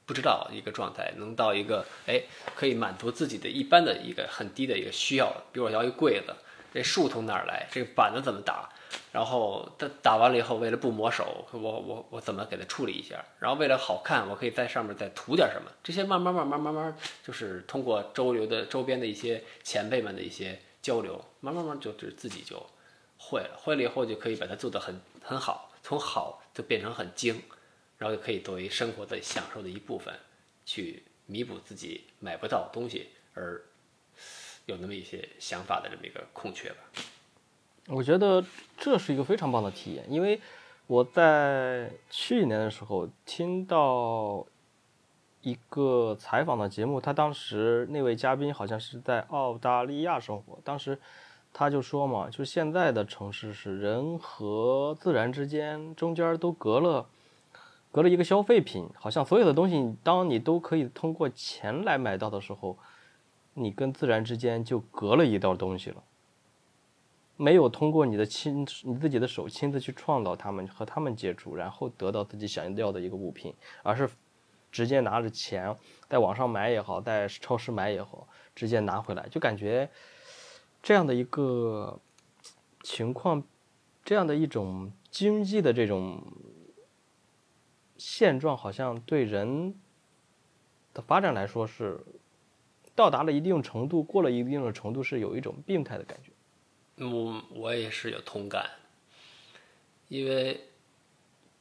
[0.05, 2.23] 不知道一个状态能到一个哎，
[2.55, 5.31] 可以满足自己的一般的一个很低的一个需要。
[5.53, 6.33] 比如我要一柜子，
[6.73, 7.67] 这树从哪儿来？
[7.71, 8.69] 这个板子怎么打？
[9.11, 13.23] 然后打打完了以后，为了不磨手，我我我怎么给它处理一下？
[13.39, 15.71] 然后为了好看，我可以在上面再涂点什么？
[15.83, 22.55] 这些慢慢慢慢慢慢，就是通过周流的周边的一些前辈们的一些交流，慢慢慢就就自己就
[23.17, 23.57] 会了。
[23.57, 27.41] 会了以后就可以把它做得很很好，从好就变成很精。
[27.97, 30.17] 然后就可以作为生活的享受的一部分，
[30.65, 33.61] 去弥补自己买不到东西而
[34.69, 36.75] 有那么一些想法的这么一个空缺吧。
[37.87, 38.43] 我觉得
[38.77, 40.39] 这是一个非常棒的体验，因为
[40.87, 44.45] 我在去年的时候听到
[45.41, 50.97] 一个采访的节目，他当时那位嘉宾好像是在澳大利亚生活，当时
[51.51, 57.07] 他就说嘛，就现在的城市是人和自然之间中间都隔了。
[57.91, 62.77] 隔了一个消费品，好像所有的东西，当你都可以通过钱来买到的时候，
[63.59, 66.03] 你跟自然之间就隔了一道东西了。
[67.35, 74.09] 没有通过你的亲你自己的手亲自去创造它们和它们接触，然后得到自己想要的一个物品，而是
[74.71, 75.75] 直接拿着钱
[76.07, 79.89] 在网上买也好，在超市买也好，直接拿回来，就感觉
[80.81, 81.99] 这样的一个
[82.83, 83.43] 情况，
[84.03, 86.21] 这样的一种经济的这种。
[88.01, 89.75] 现状好像对人
[90.93, 92.01] 的发展来说是
[92.99, 96.33] 到达了一定程度，过了一定的程度是有一种病态的感觉。
[97.05, 98.71] 我我也是有同感，
[100.09, 100.67] 因为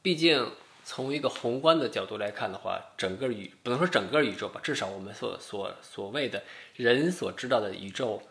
[0.01, 0.51] 毕竟
[0.83, 6.43] 从一个宏观的角度来看的话，整个宇不能说整个宇宙吧，至少我们所所所谓的
[6.75, 8.21] 人所知道的宇宙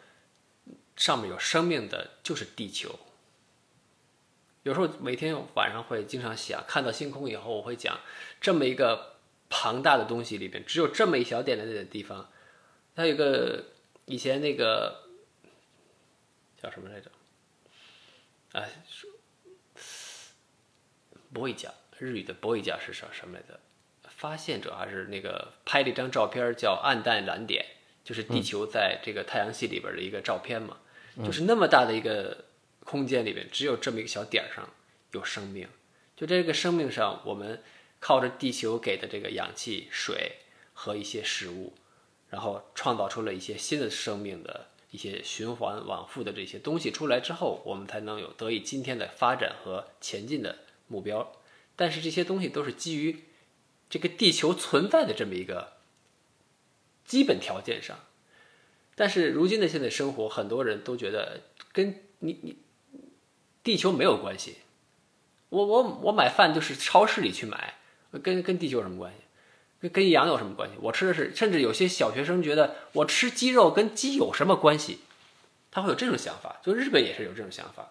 [0.95, 2.95] 上面有生命的就是地球。
[4.65, 8.01] 有时候每天晚上会经常想，看到星空以后，我会讲，
[8.39, 9.15] 这么一个
[9.49, 12.29] 庞大的东西里边，只有这么一小点点的地方，
[12.99, 13.65] 它有个
[14.07, 15.05] 以前那个
[16.61, 17.09] 叫什么来着？
[18.55, 18.69] 哎，
[21.33, 23.61] 波一甲，日语的波一甲是什什么来着？
[24.09, 27.65] 发现者还是那个拍了一张照片叫“暗淡蓝点”，
[28.03, 30.79] 就是地球在这个太阳系里边的一个照片嘛，
[31.19, 32.47] 就是那么大的一个。
[32.81, 34.67] 空间里边只有这么一个小点儿上
[35.13, 35.69] 有生命，
[36.17, 37.63] 就这个生命上，我们
[38.01, 40.37] 靠着地球给的这个氧气、水
[40.73, 41.75] 和一些食物，
[42.31, 51.33] 然后创造出了一些新的生命的一些循环往复的这些东西出来之后，我们才能有得以今天的发展和前进的目标。
[51.77, 53.25] 但是这些东西都是基于
[53.89, 55.75] 这个地球存在的这么一个
[57.05, 57.99] 基本条件上，
[58.95, 62.57] 但是如今的现在生活，很多人都觉得跟你你
[63.63, 64.57] 地球没有关系。
[65.51, 67.75] 我我我买饭就是超市里去买，
[68.23, 69.21] 跟跟地球有什么关系？
[69.81, 70.77] 跟跟羊有什么关系？
[70.81, 75.01] 我吃的是，甚至有些小学生觉得我吃鸡肉跟鸡有什么关系？
[75.71, 77.91] 他会有这种想法，就日本也是有这种想法，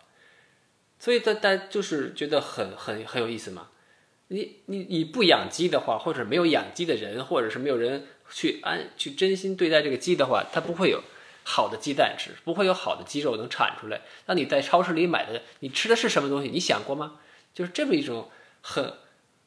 [1.00, 3.69] 所以大大就是觉得很很很有意思嘛。
[4.30, 11.02] 你你你不养鸡的话，或者没有养鸡的人，或者是没有人去安去真心对待这个鸡的话，它不会有
[11.43, 14.02] 好的鸡蛋吃，不会有好的鸡肉能产出来。
[14.26, 16.50] 那你在超市里买的，你吃的是什么东西？
[16.50, 17.19] 你想过吗？
[17.54, 18.30] 就是这么一种
[18.62, 18.93] 很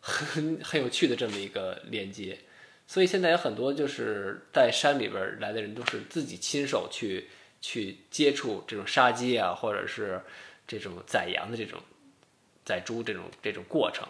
[0.00, 2.38] 很 很有趣的这么一个连接。
[2.86, 7.28] 所以现在有很多就是在山里边来的人，都是自己亲手去
[7.60, 10.20] 去接触这种杀鸡啊，或者是
[10.66, 11.80] 这种宰羊的这种
[12.64, 14.08] 宰猪这种这种过程。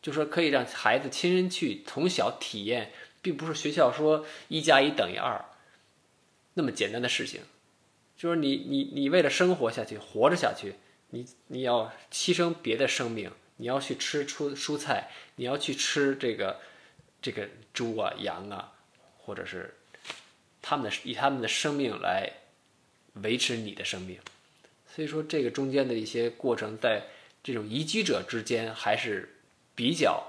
[0.00, 5.44] 就说可以让孩子亲身去从小体验，并不是学校说一加一等于二
[6.54, 7.40] 那么简单的事情。
[8.16, 10.76] 就是你你你为了生活下去，活着下去，
[11.10, 16.60] 你你要牺牲别的生命，你要去吃出蔬菜，你要去吃这个
[17.20, 18.72] 这个猪啊羊啊，
[19.18, 19.74] 或者是
[20.62, 22.32] 他们的以他们的生命来
[23.14, 24.18] 维持你的生命。
[24.94, 27.04] 所以说，这个中间的一些过程，在
[27.42, 29.32] 这种移居者之间还是。
[29.78, 30.24] 比较，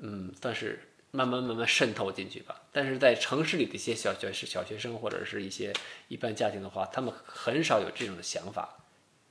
[0.00, 2.60] 嗯，算是慢慢慢慢渗透进去吧。
[2.72, 5.72] 但是在城市里的一些小学小学生或者是一些
[6.08, 8.84] 一般家庭的话，他们很少有这种的想法，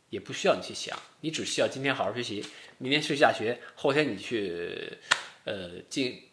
[0.10, 2.46] 也不需要你去想，你只需要今天好好学习，
[2.78, 4.98] 明天去下学，后天你去，
[5.46, 6.24] 呃，进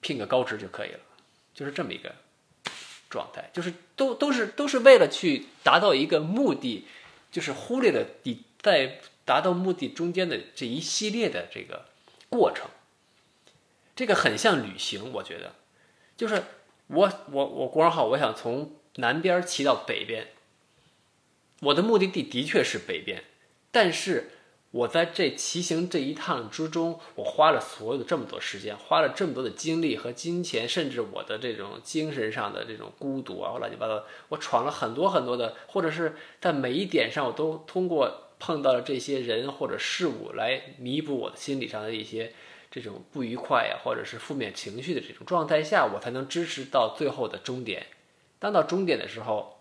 [0.00, 1.00] 聘个高职就可以了，
[1.54, 2.14] 就是这么一个
[3.08, 6.86] 状态，就是都都是都是为了去达到一个目的，
[7.30, 9.00] 就是忽略了你在。
[9.26, 11.86] 达到目的中间的这一系列的这个
[12.28, 12.68] 过程，
[13.96, 15.54] 这个很像旅行，我觉得，
[16.14, 16.42] 就是
[16.88, 20.33] 我我我国号，我想从南边骑到北边，
[21.64, 23.24] 我的目的地的确是北边，
[23.70, 24.30] 但是
[24.70, 38.20] 我在这骑行这一趟之中，我花了所有的这么多时间，花了这么多的精力和金钱，甚至我的这种精神上的这种孤独啊，乱七八糟，我闯了很多很多的，或者是在每一点上，我都通过。
[38.36, 42.34] 碰到了这些人或者事物来弥补我的心理上的一些
[42.70, 47.86] 这种不愉快呀，或者是负面情绪的这种状态下，我才能支持到最后的终点。
[48.38, 49.53] 当到终点的时候，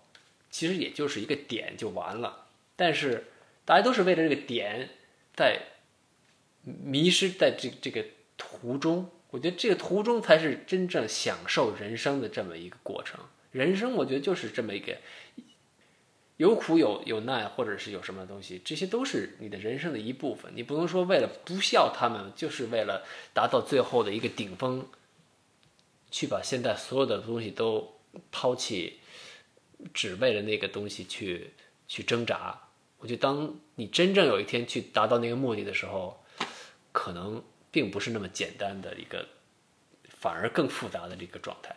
[0.53, 2.45] 其实也就是一个点就完了。
[2.75, 3.25] 但是
[3.65, 4.89] 大家都是为了这个点
[5.35, 5.59] 在
[6.63, 8.05] 迷失在这这个
[8.37, 9.09] 途中。
[9.31, 13.19] 我觉得这个途中才是真正享受人生的这么一个过程。
[13.51, 14.95] 人生我觉得就是这么一个。
[16.37, 20.51] 有苦有有难，或者是有什么东西，这些都是你的人生的一部分。
[20.55, 24.85] 你不能说为了不笑他们，就是为了达到最后的一个顶峰，
[26.11, 27.99] 去把现在所有的东西都
[28.31, 28.99] 抛弃，
[29.93, 31.51] 只为了那个东西去
[31.87, 32.59] 去挣扎。
[32.97, 36.23] 我觉得，当你真正有一天去达到那个目的的时候，
[36.91, 39.27] 可能并不是那么简单的一个，
[40.09, 41.75] 反而更复杂的这个状态。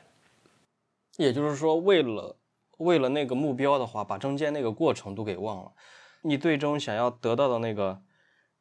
[1.16, 2.36] 也就是说，为了。
[2.78, 5.72] 为了那个目标的话，把中间那个过程都给忘了。
[6.20, 8.02] 你最终想要得到的那个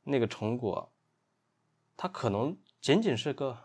[0.06, 0.94] 那个成果，
[1.98, 3.58] 它可能仅仅是个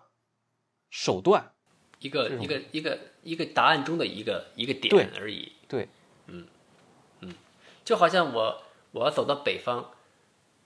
[0.91, 1.53] 手段，
[2.01, 5.53] 一个一个一个一个答案中的一个一个点而已。
[5.69, 5.89] 对，
[6.27, 6.47] 嗯
[7.21, 7.35] 嗯，
[7.85, 9.85] 就好像我我要走到北方，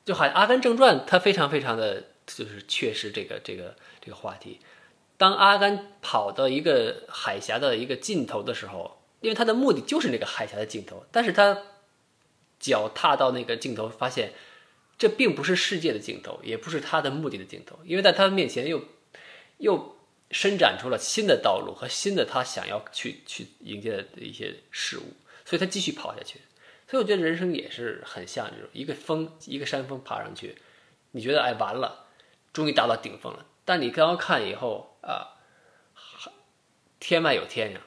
[0.05, 4.61] 就好像《阿甘正传》，它非常非常的就是确实这个这个这个话题。
[5.17, 9.01] 当阿甘跑到一个海峡的一个尽头的时候。
[9.21, 11.63] 因为他的目的就是那个海峡的尽头，但是他
[12.61, 14.35] 脚踏到那个尽头，发现
[14.99, 18.85] 这并不是世界的尽头，也不是他的目的的尽头，因为在他面前又
[19.57, 19.94] 又
[20.35, 26.41] 伸展出了新的道路和新的他想要去去迎接的一些事物，所以他继续跑下去。
[26.89, 30.59] 所以我觉得人生也是很像这种一个峰一个山峰爬上去，
[31.13, 32.07] 你觉得哎完了，
[32.53, 35.39] 终于达到顶峰了，但你刚刚看以后啊，
[36.99, 37.81] 天外有天呀。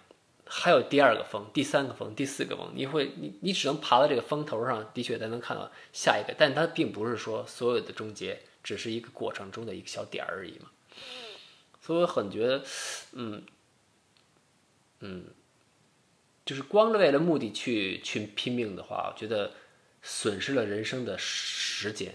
[0.49, 10.71] 还有第二个峰、第三个峰、第四个峰，你会你你只能爬到这个峰头上，的确才能看到下一个，但它并不是说所有的终结，只是一个过程中的一个小点而已嘛。
[11.87, 12.65] 所以我很觉得，
[13.13, 13.45] 嗯
[14.99, 15.23] 嗯，
[16.45, 19.53] 就是光是为了目的去去拼命的话，我觉得
[20.01, 22.13] 损失了人生的时间。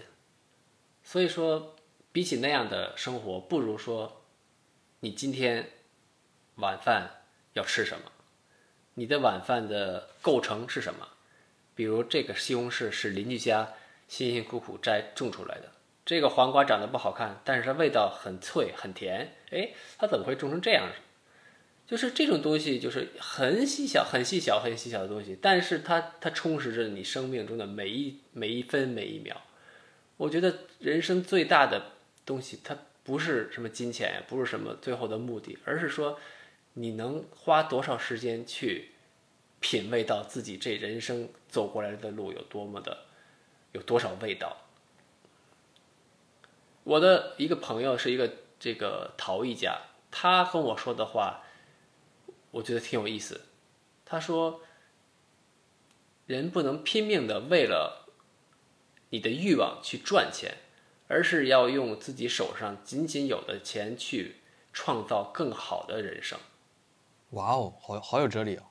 [1.03, 1.75] 所以说，
[2.11, 4.23] 比起那样的生活，不如说
[4.99, 5.67] 你今天
[6.57, 8.11] 晚饭要吃什么。
[8.93, 11.07] 你的晚饭的构成是什么？
[11.73, 13.73] 比如这个西红柿是邻居家
[14.07, 15.72] 辛辛苦苦摘种出来的，
[16.05, 19.35] 这个黄瓜长得不好看，但是它味道很脆很甜。
[19.51, 20.89] 哎，它怎么会种成这样？
[21.85, 29.41] 就是这种东西，就是很细小、很细小、很细小的东西，但是它它充实着你生命中的每一每一分每一秒。
[30.17, 31.91] 我觉得人生最大的
[32.25, 36.17] 东西，它不是什么金钱，不是什么最后的目的，而是说
[36.73, 38.91] 你能花多少时间去
[39.59, 43.05] 品味到自己这人生走过来的路有多么的
[43.73, 44.57] 有多少味道。
[46.83, 49.81] 我的一个朋友是一个这个陶艺家，
[50.11, 51.43] 他跟我说的话，
[52.51, 53.41] 我觉得挺有意思。
[54.05, 54.61] 他说，
[56.27, 58.07] 人不能拼命的为了
[59.09, 60.57] 你的欲望去赚钱，
[61.07, 64.37] 而是要用自己手上仅仅有的钱去
[64.71, 66.37] 创造更好的人生。
[67.31, 68.63] 哇哦，好好有哲理哦！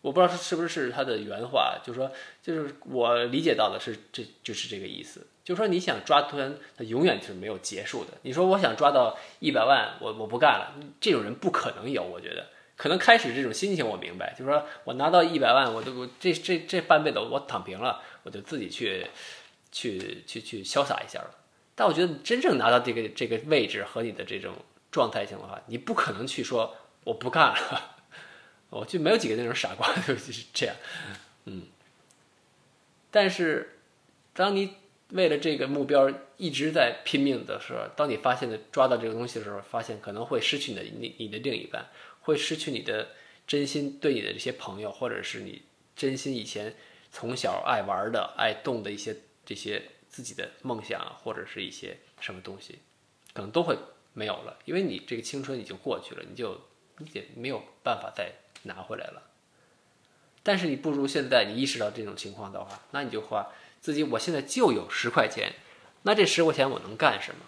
[0.00, 2.10] 我不知道是不是他的原话，就是说，
[2.42, 5.26] 就是我理解到的是，这就是这个意思。
[5.44, 8.12] 就说，你想抓团，它永远是没有结束的。
[8.22, 12.02] 你说我想抓到一百万，我我不干了，这种人不可能有。
[12.02, 19.06] 我觉得，可能开始这种心情我明白，就是说我拿到一百万，我都我这这这半辈子我躺平了，我就自己去
[19.70, 21.30] 去去去潇洒一下了。
[21.74, 24.54] 但我觉得真正拿到这个这个位置和你的这种
[24.90, 27.88] 状态性的话，你不可能去说我不干了。
[28.70, 30.74] 我就没有几个那种傻瓜， 就是这样，
[31.44, 31.64] 嗯。
[33.10, 33.80] 但是，
[34.32, 34.76] 当你
[35.12, 41.88] 为了这个目标一直在拼命的时候，当你发现的抓到这个东西的时候，发现可能会失去你的你你的另一半，
[42.20, 43.08] 会失去你的
[43.46, 45.62] 真心对你的这些朋友，或者是你
[45.96, 46.74] 真心以前
[47.10, 52.78] 从小爱玩的、爱动的一些这些自己的梦想，或者是一些什么东西，
[53.32, 53.76] 可能都会
[54.12, 56.60] 没有了，因为你这个青春已经过去了，你就
[57.12, 58.32] 也没有办法再。
[58.64, 59.20] 拿回来了，
[60.44, 63.50] 但是你不如现在你意识到这种情况的话，那你就花
[63.82, 65.52] 自己，我现在就有十块钱，
[66.02, 67.40] 那这十块钱我能干什么？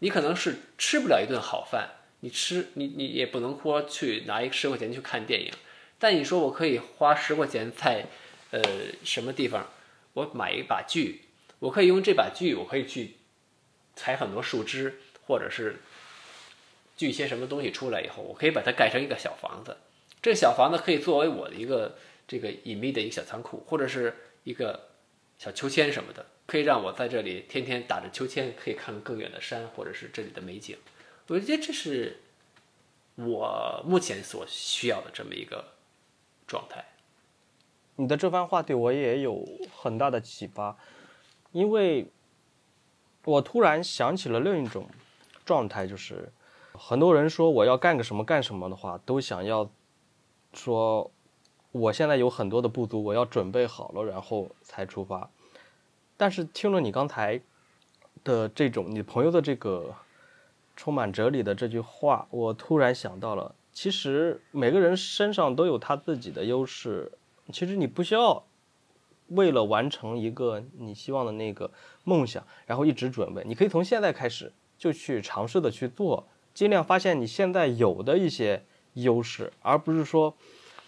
[0.00, 5.52] 你可能是吃不了一顿好饭，你吃你你也不能说去拿一十块钱去看电影，
[5.98, 8.06] 但你说我可以花十块钱在
[8.50, 8.60] 呃
[9.04, 9.68] 什么地方，
[10.14, 11.22] 我买一把锯，
[11.60, 13.14] 我可以用这把锯，我可以去
[13.94, 15.80] 采很多树枝，或者是
[16.96, 19.76] 锯一些什么东西出来以后，我可以把它盖成一个小房子。
[20.20, 24.87] 这小房子可以作为我的一个这个隐秘的一个小仓库，或者是一个
[25.38, 30.76] 小秋千什么的，可以让我在这里天天打着秋千，可以看更远的山，或者是这里的美景。
[31.28, 32.20] 我觉得这是
[33.14, 35.72] 我目前所需要的这么一个
[36.46, 36.84] 状态。
[37.96, 40.76] 你的这番话对我也有很大的启发，
[41.52, 42.10] 因为
[43.24, 44.88] 我突然想起了另一种
[45.44, 46.32] 状态，就是
[46.72, 49.70] 很多人说我要干个什么干什么的话，都想要。
[50.54, 51.10] 说，
[51.78, 55.30] 我现在有很多的不足，我要准备好了，然后才出发。
[56.16, 57.40] 但是听了你刚才
[58.24, 59.94] 的这种你朋友的这个
[60.76, 67.12] 充满哲理的这句话，我突然想到了，其实每个人身上都有他自己的优势。
[67.52, 68.44] 其实你不需要
[69.28, 71.70] 为了完成一个你希望的那个
[72.04, 73.42] 梦想，然后一直准备。
[73.46, 78.64] 你可以从现在开始就去尝试的去做，尽量发现你现在有的一些。
[78.94, 80.34] 优势，而不是说，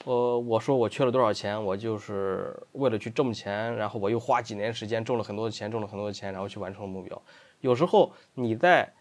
[0.04, 7.20] 呃，我说我缺了多少钱，我就是为了去挣钱，然后我又花几年时间挣了很多的钱，挣了很多的钱，然后去完成了目标。
[7.60, 8.92] 有时候你在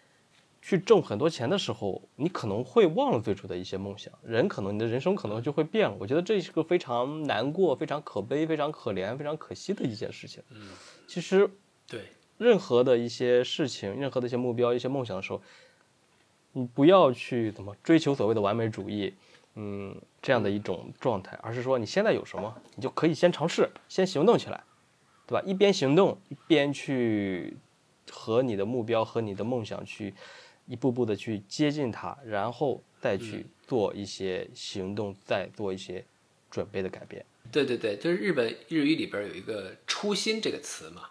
[0.61, 5.95] 去挣很多钱的时候，你可能会忘了最初的一些梦想，人可能你的人生可能就会变了。
[5.99, 10.43] 我觉得这是个非常难过、非常可悲、非常可怜、非常可惜的一件事情。
[10.49, 10.67] 嗯，
[11.07, 11.49] 其实
[11.87, 12.01] 对
[12.37, 15.41] 任何的一些事情、任何的一些目标、一些梦想的时候。
[16.51, 19.13] 你不要去怎么追求所谓的完美主义，
[19.61, 24.63] 嗯，这样的一种状态，而是说你现在有什么，你就可以先尝试，先行动起来，
[25.27, 25.43] 对吧？
[25.45, 27.57] 一边行动，一边去
[28.09, 30.13] 和你的目标和你的梦想去
[30.65, 36.05] 一步步的去接近它，然后再去做一些行动，再做一些
[36.49, 37.25] 准备的改变。
[37.51, 41.09] 对对对，就是日本日语里边有一个“初心”这个词嘛，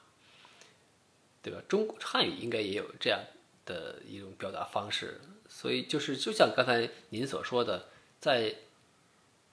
[1.43, 1.61] 对吧？
[1.69, 3.21] 中汉语应该也有这样。
[3.69, 7.85] 的一种表达方式，所以就是就像刚才您所说的，
[8.21, 8.55] 在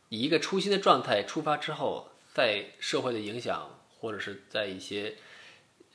[0.10, 5.16] 以一个初心的状态出发之后，在社会的影响或者是在一些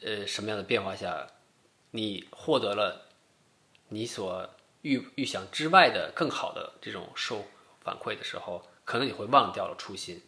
[0.03, 1.27] 呃什么样的变化下，
[1.91, 3.09] 你获得了
[3.89, 4.49] 你所
[4.83, 7.45] 预预想之外的更好的这种收
[7.81, 10.23] 反馈的时候，可能你会忘掉了初心。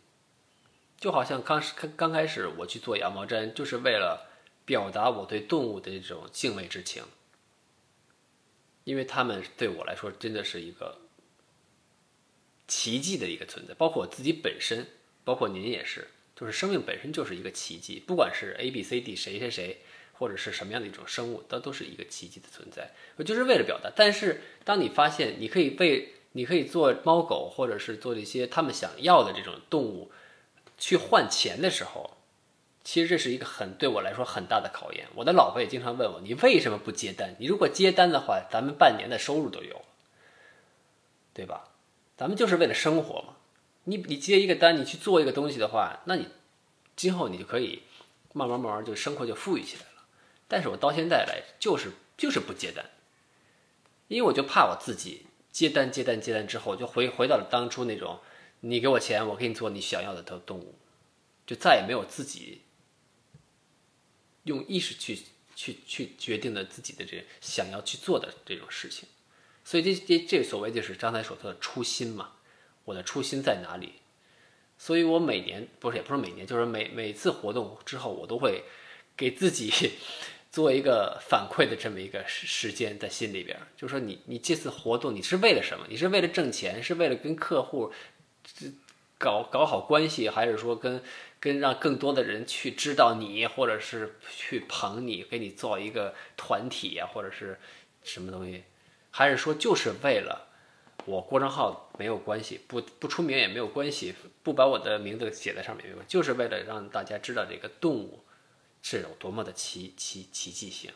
[0.98, 4.30] 就好像刚刚刚开始我去做羊毛毡，就是为了
[4.64, 7.02] 表达我对动物的这种敬畏之情。
[8.84, 10.98] 因为他们对我来说真的是一个
[12.74, 14.86] 奇迹的一个存在，包括我自己本身，
[15.24, 18.02] 包括您也是，就是生命本身就是一个奇迹。
[18.06, 19.82] 不管是 A、B、C、D 谁谁谁，
[20.14, 22.92] 或者是什么样的一种生物，它都是一个奇迹的存在。
[23.16, 23.92] 我就是为了表达。
[23.94, 30.10] 但是当你发现你可以为你可以做猫狗，或者是做这些他们想要的这种动物，
[30.78, 32.16] 去换钱的时候，
[32.82, 35.08] 其实这是一个很对我来说很大的考验。
[35.16, 37.36] 我的老婆也经常问我，你为什么不接单？
[37.38, 39.84] 你如果接单的话，咱们半年的收入都有了，
[41.34, 41.68] 对吧？
[42.22, 43.34] 咱们就是为了生活嘛。
[43.82, 46.28] 你你接一个单，你去做一个东西的话，那你
[46.94, 47.82] 今后你就可以
[48.32, 50.06] 慢慢慢慢就生活就富裕起来了。
[50.46, 52.88] 但是我到现在来就是就是不接单，
[54.06, 58.20] 因为我就怕我自己接单接单接单之后就回回到了当初那种，
[58.60, 60.76] 你给我钱，我给你做你想要的动动物，
[61.44, 62.62] 就再也没有自己
[64.44, 65.18] 用意识去
[65.56, 69.08] 去去决定了自己的这想要去做的这种事情。
[69.64, 72.30] 所以这这这所谓就是刚才所说的初心嘛。
[72.84, 73.92] 我的初心在哪里？
[74.76, 78.64] 所以我每年不是也不是每年，就是每每次活动之后，我都会
[79.16, 79.72] 给自己
[80.50, 83.56] 做一个反馈的这么一个时时间在心里边。
[83.76, 85.86] 就是说你你这次活动你是为了什么？
[85.88, 86.82] 你是为了挣钱？
[86.82, 87.92] 是为了跟客户
[89.16, 91.00] 搞搞好关系，还是说跟
[91.38, 97.60] 跟让更多的人去知道你，或者是去捧你，给你做一个团体呀，或者是
[98.02, 98.64] 什么东西？
[99.12, 100.48] 还是说就是为了？
[101.04, 108.24] 我郭正浩没有关系，不不出名也没有关系，不把我的名字写在上面没有，就是为了让大家知道这个动物
[108.82, 110.92] 是有多么的奇奇奇迹性。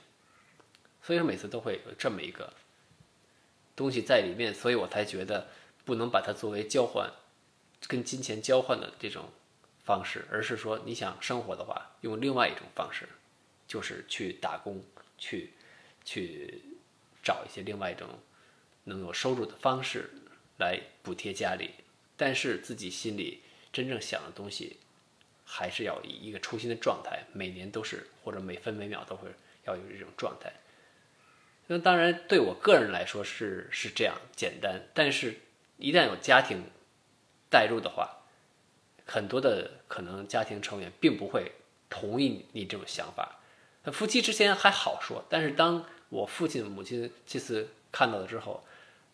[1.03, 2.53] 所以说每次都会有这么一个
[3.75, 5.49] 东西在里面，所以我才觉得
[5.85, 7.11] 不能把它作为交换，
[7.89, 9.25] 跟金钱交换的这种
[9.85, 13.09] 方式，而是说你想生活的话，用另外一种方式，
[13.67, 14.85] 就是去打工，
[15.19, 15.53] 去
[16.05, 16.63] 去
[17.27, 18.09] 找一些另外一种。
[18.89, 20.09] 能有收入的方式
[20.59, 21.73] 来补贴家里，
[22.17, 24.77] 但是自己心里真正想的东西，
[25.45, 29.29] 还是要以一个初心的状态，每年都是或者每分每秒都会
[29.65, 30.53] 要有这种状态。
[31.67, 35.41] 那当然对我个人来说是是这样简单，但是
[35.79, 36.63] 一旦有家庭
[37.51, 38.23] 带入的话，
[39.05, 41.51] 很多的可能家庭成员并不会
[41.91, 43.41] 同意你这种想法。
[43.83, 48.65] 那夫妻之间还好说，但是当我父亲母亲这次看到了之后，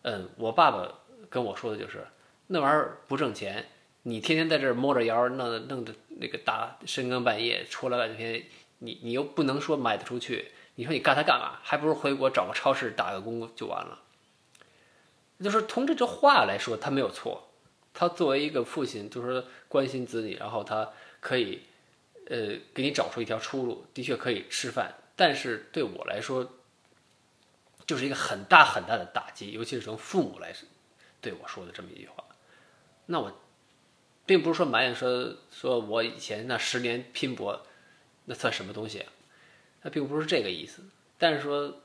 [0.03, 0.87] 嗯，我爸爸
[1.29, 2.05] 跟我说的就是，
[2.47, 3.65] 那玩意儿不挣钱，
[4.03, 8.43] 你天天在这儿摸着腰，弄弄的那个大深更半夜出来半天，
[8.79, 11.59] 你你又不能说卖得出去，你说你干它干嘛？
[11.63, 13.99] 还不如回国找个超市打个工就完了。
[15.43, 17.49] 就是从这句话来说，他没有错，
[17.93, 20.89] 他作为一个父亲，就是关心子女，然后他
[21.19, 21.61] 可以，
[22.27, 24.93] 呃，给你找出一条出路，的确可以吃饭。
[25.15, 26.49] 但是对我来说，
[27.85, 30.53] 就是一个很大很大的打击，尤其是从父母来
[31.19, 32.23] 对我说的这么一句话。
[33.07, 33.41] 那我
[34.25, 37.65] 并不是说埋怨说说我以前那十年拼搏，
[38.25, 39.05] 那算什么东西？
[39.81, 40.81] 那并不是这个意思。
[41.17, 41.81] 但是说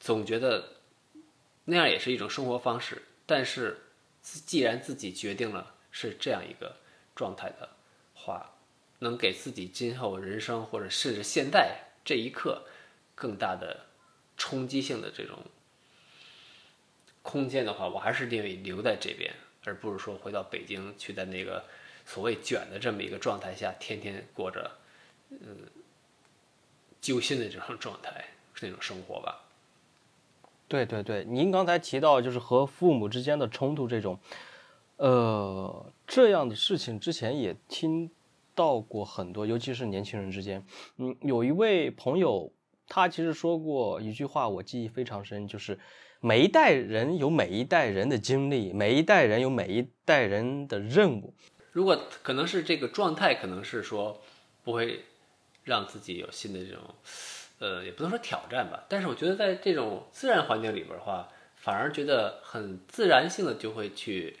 [0.00, 0.76] 总觉得
[1.66, 3.02] 那样也是一种生活方式。
[3.26, 3.78] 但是
[4.22, 6.76] 既然自己决定了是这样一个
[7.14, 7.68] 状态的
[8.14, 8.54] 话，
[9.00, 12.64] 能给自己今后人生或者甚至现在这一刻
[13.14, 13.87] 更大的。
[14.38, 15.36] 冲击性的这种
[17.22, 19.34] 空间的话，我还是愿意留在这边，
[19.64, 21.64] 而不是说回到北京去，在那个
[22.06, 24.70] 所谓卷的这么一个状态下，天天过着
[25.28, 25.66] 嗯
[27.02, 28.24] 揪心的这种状态，
[28.62, 29.44] 那种生活吧。
[30.68, 34.18] 对对对，您刚才提到就是和父母之间的冲突这种，
[34.96, 38.10] 呃，这样的事情之前也听
[38.54, 40.64] 到过很多，尤其是年轻人之间。
[40.96, 42.52] 嗯，有一位朋友。
[42.88, 45.78] 他其实说过一句话，我记忆非常深，就是
[46.20, 51.34] 每一代人有每一代人的经历，每一代人有每一代人的任务。
[51.72, 54.20] 如果可能是这个状态，可能是说
[54.64, 55.04] 不会
[55.64, 56.82] 让自己有新的这种，
[57.58, 58.84] 呃，也不能说挑战吧。
[58.88, 64.38] 但是我觉得在这种自然环境里边的话，反而觉得很自然性的就会去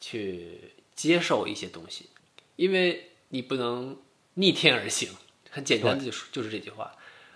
[0.00, 2.10] 去接受一些东西，
[2.56, 3.98] 因为你不能
[4.34, 5.10] 逆天而行。
[5.50, 6.90] 很简单的就是就是这句话。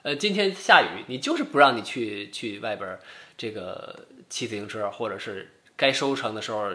[0.06, 2.96] 呃，今天下雨，你就是不让你去去外边
[3.36, 6.72] 这个骑自行车，或者是该收成的时候，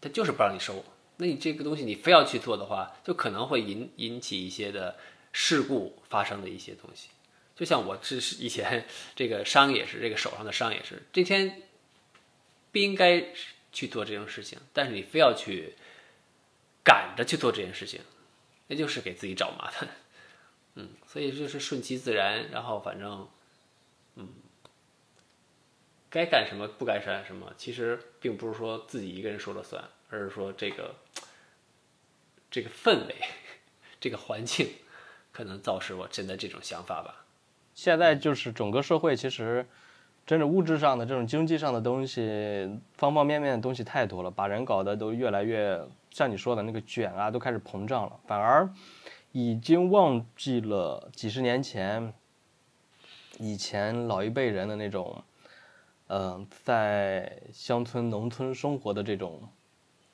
[0.00, 0.82] 他就是不让你收。
[1.18, 4.96] 那你这个东西你非要去做的话，就可能会引引起一些的
[5.30, 7.10] 事故发生的一些东西。
[7.54, 11.60] 就像我是以前这个伤也是，这个手上的伤也是，这天
[12.70, 13.26] 不应该
[13.72, 15.74] 去做这种事情，但是你非要去
[16.82, 18.00] 赶着去做这件事情，
[18.68, 19.86] 那就是给自己找麻烦。
[20.74, 23.28] 嗯，所以就是顺其自然，然后反正，
[24.16, 24.28] 嗯，
[26.08, 30.94] 该干什么不该干什么，其实并不是说自己一个人说了算，而是说这个
[32.50, 33.14] 这个氛围、
[34.00, 34.68] 这个环境，
[35.30, 37.26] 可能造成我现在这种想法吧。
[37.74, 39.66] 现在就是整个社会其实，
[40.26, 48.68] 真的物质上的这种经济上的东西，方方面面的东西太多了，把人搞得都越来越像你说的那个卷啊，都开始膨胀了，反而
[49.32, 52.12] 已经忘记了几十年前
[53.38, 55.24] 以前老一辈人的那种，
[56.08, 59.48] 嗯、在乡村农村生活的这种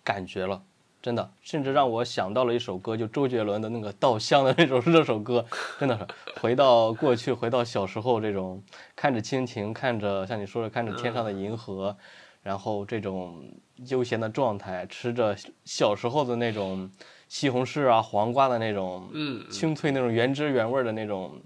[0.02, 0.62] 感觉了。
[1.00, 5.46] 真的，甚至让我想到了一首歌，就周杰伦的那个《稻香》的那首这首歌，
[5.78, 6.04] 真的是
[6.40, 8.60] 回到过去，回到小时候这种
[8.96, 11.96] 看着蜻蜓，看着像你说的看着天上的银河，
[12.42, 13.48] 然后这种
[13.86, 16.90] 悠闲的状态，吃着小时候的那种
[17.28, 21.40] 西红柿啊、黄瓜的那种嗯，清脆、那种原汁原味的那种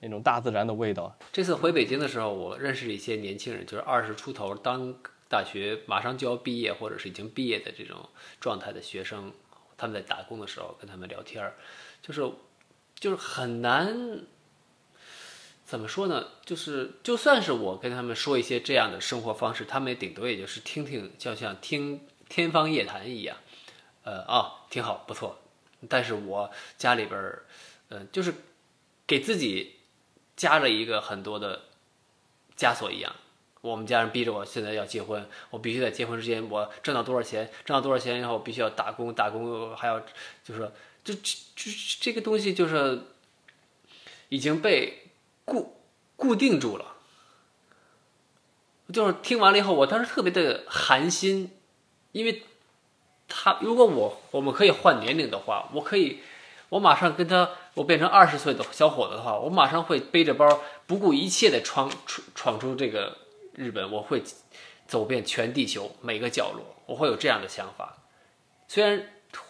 [0.00, 1.16] 那种大自然的味道。
[1.32, 4.94] 这次回北京的时候，我认识了一些年轻人，就是二十出头，当
[5.28, 8.08] 大学马上就要毕业，或者是已经毕业的这种
[8.40, 9.32] 状态的学生，
[9.78, 11.54] 他们在打工的时候跟他们聊天儿，
[12.02, 12.28] 就是
[12.98, 14.20] 就是很难
[15.64, 16.26] 怎么说呢？
[16.44, 23.36] 就是就算是我跟他们说一些这样的生活方式，他们也顶多也就是听听，就像听天方夜谭一样，
[24.04, 25.38] 呃啊，挺好，不错。
[25.88, 27.44] 但是我家里边儿，
[27.88, 28.34] 呃，就是
[29.06, 29.76] 给自己
[30.36, 31.62] 加了一个很多的
[32.56, 33.14] 枷锁一样。
[33.60, 40.72] 我们家人逼着我现在要结婚，我必须在结婚之前我挣到多少钱，挣到多少钱以后必须要打工，打工还要就是说
[41.04, 43.02] 这这这这个东西就是
[44.30, 45.10] 已经被
[45.44, 45.76] 固
[46.16, 46.96] 固定住了。
[48.92, 51.50] 就是听完了以后，我当时特别的寒心，
[52.10, 52.42] 因为
[53.34, 56.18] 他如果我我们可以换年龄的话，我可以
[56.68, 60.46] 我马上跟他我变成二十岁的小伙子的话，我马上会背着包
[60.86, 63.16] 不顾一切的闯闯闯出这个
[63.54, 64.22] 日本，我会
[64.86, 67.96] 走遍全地球每个角落，我会有这样的想法。
[68.68, 69.06] 虽然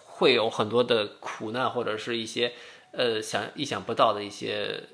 [0.07, 2.53] 会有很多的苦难或者是一些
[2.93, 4.85] 呃想意想不到的一些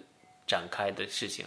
[0.47, 1.45] 展开的事情，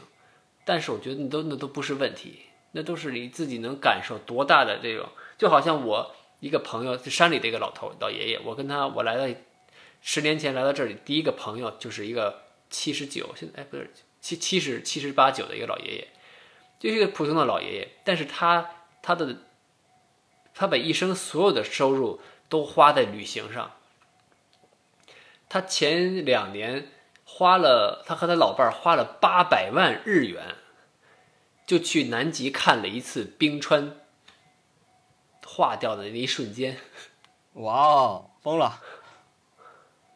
[0.64, 9.40] 但是我觉得那都那都不是问题，那都是你自己能感受多大的这种，就好像我一个朋友，山里的一个老头老爷爷，我跟他我来到
[10.02, 16.08] 十年前来到这里，第一个朋友就是一个七十九，现在哎不是七七十七十八九的一个老爷爷，
[16.80, 18.72] 就是一个普通的老爷爷，但是他
[19.04, 19.38] 他的
[20.56, 22.20] 他把一生所有的收入
[22.50, 23.74] 都花在旅行上。
[25.48, 26.88] 他前两年
[27.24, 30.56] 花了，他和他老伴花了八百万日元，
[31.68, 34.01] 就去南极看了一次冰川。
[35.52, 36.78] 化掉的那一瞬间。
[37.54, 38.80] 哇哦，疯了！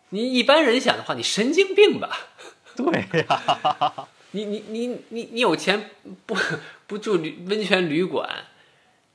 [0.09, 2.09] 你一般人想的话，你神经病吧？
[2.77, 2.85] 对
[3.19, 5.89] 呀、 你你你你你有钱
[6.25, 6.37] 不
[6.87, 8.45] 不住旅温泉旅馆，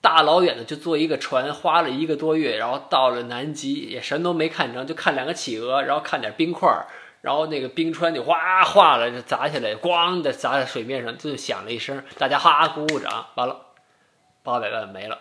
[0.02, 6.88] 大老远的就坐一个船，花了一个多月，然后到了南极也什么都没看着，就看两个企鹅，然后看点冰块儿，
[7.22, 13.66] 然后那个冰川就哗化了，就砸下来，咣的砸在水面上，就响了一声，大家哈鼓鼓掌，完了，
[14.42, 15.18] 八百万没了。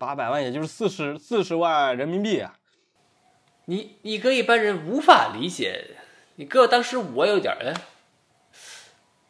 [0.00, 2.56] 八百万也就是四十四十万人民币啊！
[3.66, 5.98] 你你跟一般人无法理解，
[6.36, 7.74] 你哥当时我有点儿哎，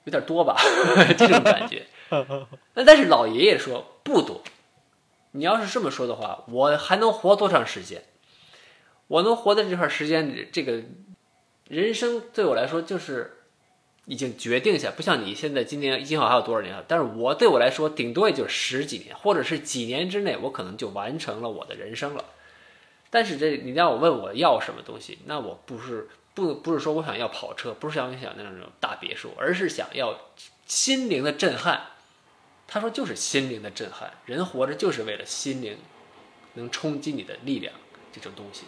[0.05, 0.57] 有点多吧，
[1.19, 1.89] 这种感觉。
[2.75, 4.45] 那但是老爷爷说不多，
[5.33, 8.05] 你要是这么说的话，我还能活多长时间？
[9.09, 10.85] 我能活在这段时间里，这个
[11.67, 13.40] 人生对我来说就是
[14.11, 22.25] 已经决定下，不像你现在今年今后还有多少年了，但是我对我来说，顶多也就十几年，或者是几年之内，我可能就完成了我的人生了。
[23.09, 30.19] 但是这你让我问我要什么东西，那我不是不不是说我想要跑车，不是想想那种大别墅，而是想要
[30.67, 31.81] 心灵的震撼。
[32.67, 35.79] 他说就是心灵的震撼，人活着就是为了心灵
[36.55, 37.73] 能冲击你的力量
[38.13, 38.65] 这种东西。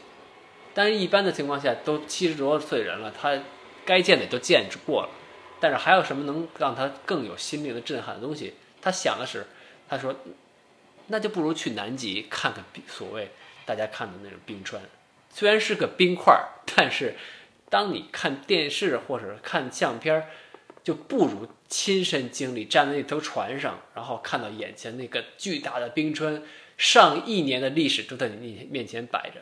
[0.72, 3.36] 但是，一般的情况下，都七十多岁人了，他
[3.84, 5.08] 该见的都见过了，
[5.62, 8.54] 但是还有什么能让他更有心灵的震撼的东西？
[8.80, 9.46] 他想的是，
[9.88, 10.12] 他说，
[11.06, 13.30] 那就不如去南极看看所谓
[13.64, 14.82] 大家看的那种冰川，
[15.30, 17.14] 虽然是个冰块儿，但是
[17.70, 20.26] 当你看电视或者看相片儿，
[20.82, 26.42] 就不如亲身经历站在那艘船上，然后看到眼前那个巨大的冰川，
[26.76, 29.40] 上亿年的历史都在你面面前摆着，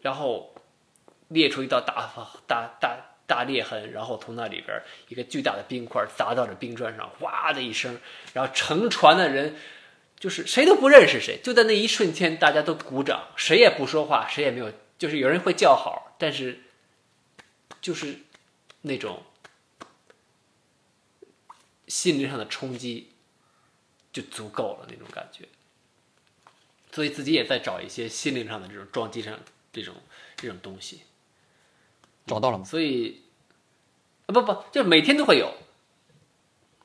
[0.00, 0.54] 然后
[1.28, 2.10] 列出一道大
[2.46, 7.98] 大大大裂痕，然后从那里边一个巨大的冰块砸到了冰砖上，哇的一声，
[8.32, 9.56] 然后乘船的人
[10.18, 16.60] 就是谁都不认识谁，就在那一瞬间，大家都鼓掌，谁也不说话，谁也没有，就是有人会叫好，但是
[17.80, 18.20] 就是
[18.82, 19.22] 那种
[21.88, 23.10] 心灵上的冲击
[24.12, 25.48] 就足够了那种感觉，
[26.92, 29.38] 所以自己也在找一些心灵上的这种撞击上
[29.72, 29.94] 这种
[30.36, 31.00] 这种东西。
[32.26, 32.64] 找到了吗？
[32.64, 33.22] 所以，
[34.26, 35.52] 啊不不，就每天都会有，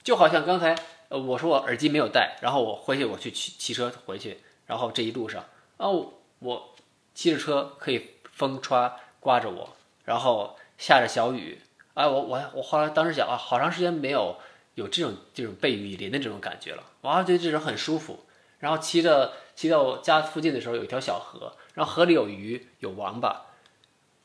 [0.03, 0.75] 就好像刚才
[1.09, 5.45] 呃，我说我耳机没有带，然后我回去我去骑骑车回去，然后这一路上，
[5.77, 6.75] 哦，我
[7.13, 9.75] 骑着车可以风歘刮着我，
[10.05, 11.61] 然后下着小雨，
[11.93, 14.37] 哎，我我我后来当时想啊，好长时间没有
[14.75, 18.25] 有这种这种被雨淋的这种感觉了，哇，觉得这种很舒服。
[18.59, 23.45] 然后骑着骑到我家附近的时候，有一条小河，然后河里有鱼有王八，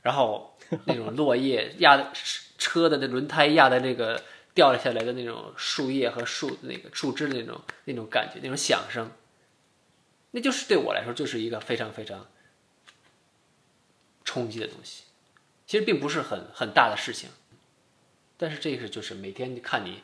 [0.03, 0.54] 然后
[0.87, 2.13] 那种落叶压的
[2.59, 4.23] 车的那轮胎压的那个。
[4.55, 9.11] 掉了下来的那种树叶和树那个树枝的那种那种感觉，那种响声，
[10.31, 12.29] 那就是对我来说就是一个非常非常
[14.25, 15.03] 冲击的东西。
[15.67, 17.31] 其实并不是很很大的事情，
[18.37, 20.03] 但是这个就是每天看你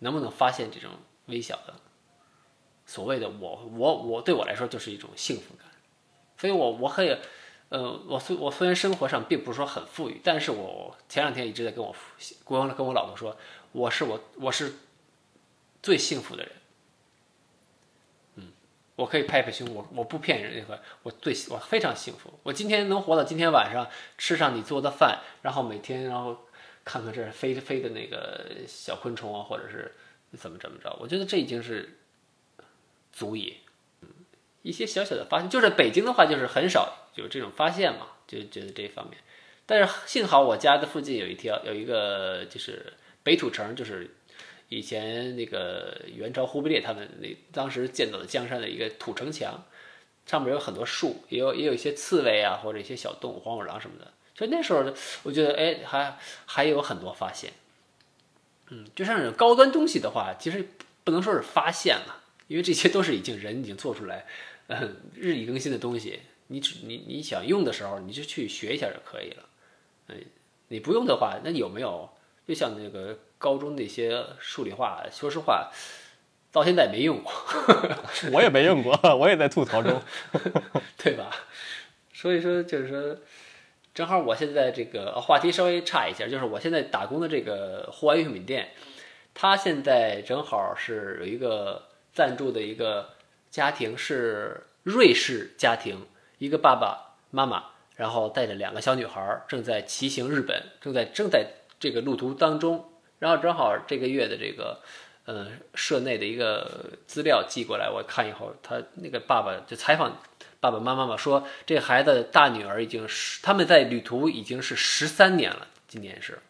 [0.00, 0.90] 能不能发现这种
[1.26, 1.76] 微小的
[2.84, 5.68] 所谓的我我我对我来说就是一种幸福感。
[6.36, 7.16] 所以我我可以，
[7.68, 11.94] 呃，我虽我虽然生活上并不是说很富裕，但是我前两天一直在跟我
[12.46, 13.36] 跟跟我老婆说。
[13.72, 14.76] 我是我，我是
[15.82, 16.52] 最幸福的人。
[18.36, 18.44] 嗯，
[18.96, 22.32] 我可以拍拍胸，我我不骗人，任何，我最我非常幸福。
[22.44, 26.46] 我今天能活到今天晚上，吃上你做的饭，然后每天然后
[26.82, 29.94] 看看这飞飞的那个小昆虫啊，或者是
[30.38, 31.98] 怎么怎么着，我觉得这已经是
[33.12, 33.58] 足以。
[34.00, 34.08] 嗯，
[34.62, 39.18] 一些小小的发现，就是北京的话，就是很少有这种发现嘛，就觉得这方面。
[39.66, 42.94] 但是幸好我家的附近有一条有一个就是。
[43.24, 44.08] 北土城就是
[44.70, 49.66] 以前那个元朝忽必烈他们那当时建造的江山的一个土城墙，
[50.24, 54.10] 上面有很多树，也有也有一些刺猬啊，或者一些小动物，黄鼠狼什么的。
[54.34, 54.82] 所以那时候
[55.24, 56.16] 我觉得，哎，还
[56.46, 57.52] 还有很多发现。
[58.70, 60.66] 嗯，就像这种高端东西的话，其实
[61.04, 64.24] 不能说是发现了，因为这些都是已经人已经做出来，
[64.68, 66.20] 嗯，日益更新的东西。
[66.48, 69.44] 你只你你想用的时候，你就去学一下就可以了。
[70.08, 70.16] 嗯，
[70.68, 72.10] 你不用的话，那有没有？
[72.46, 75.70] 就像那个高中那些数理化，说实话，
[76.50, 77.30] 到现在没用过。
[78.32, 80.02] 我也没用过， 我也在吐槽中，
[80.96, 81.30] 对吧？
[82.14, 83.18] 所以说，就是说，
[83.94, 88.70] 正好我现在这个话题稍微差一下，就是我现在打工的这个户外用品店，
[89.34, 93.10] 他现在正好是有一个赞助的一个
[93.50, 96.06] 家庭，是瑞士家庭，
[96.38, 97.64] 一个爸爸妈妈，
[97.96, 101.52] 然后带着两个小女孩，正在骑行日本，正在正在。
[101.80, 104.80] 这个路途当中，然后正好这个月的这个，
[105.26, 110.20] 呃，社内的一个资料寄过来，我看以后，他那个爸爸就采访
[110.58, 116.40] 爸爸妈妈嘛，说这孩子大女儿已经是他们在旅途已经是十三年了，今年是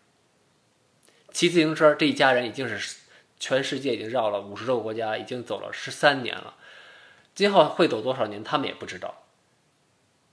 [1.30, 2.96] 骑自行车，这一家人已经是
[3.38, 6.54] 全世界已经绕了五十多个国家，已经走了十三年了，
[7.34, 9.26] 今后会走多少年，他们也不知道，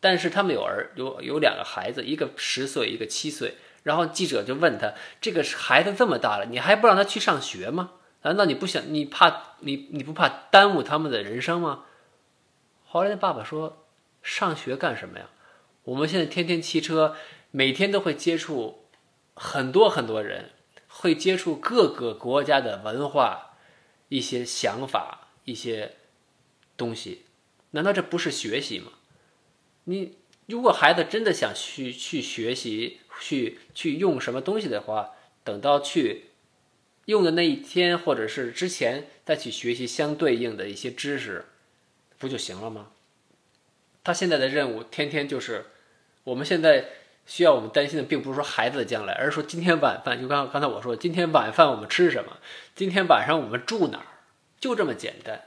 [0.05, 3.55] 但是他们有儿有有两个孩子，一个十岁，一个七岁。
[3.81, 7.93] 然后记者就问他：“这个孩子这么大了，你还不让他去上学吗？
[8.21, 8.83] 难道你不想？
[8.93, 11.85] 你怕你你不怕耽误他们的人生吗？”
[12.85, 13.87] 后来爸爸说
[14.21, 15.31] ：“上学干什么呀？
[15.85, 17.15] 我们现在天天骑车，
[17.49, 18.85] 每天都会接触
[19.33, 20.51] 很多很多人，
[20.87, 23.57] 会接触各个国家的文化、
[24.09, 25.95] 一些想法、一些
[26.77, 27.25] 东西。
[27.71, 28.91] 难道这不是学习吗？
[29.85, 35.11] 你如果孩子真的想去去学习。”去去用什么东西的话，
[35.45, 36.25] 等到去
[37.05, 41.45] 用的那一天，或者是之前再去学习相对应的一些知识，
[42.17, 42.89] 不就行了吗？
[44.03, 45.67] 他现在的任务天天就是，
[46.25, 46.89] 我们现在
[47.25, 52.37] 需要我们担心的，并不是说孩子的将来，而是说今天晚饭，就刚刚才我说，今天晚饭我们吃什么？
[52.75, 54.07] 今天晚上我们住哪儿？
[54.59, 55.45] 就这么简单。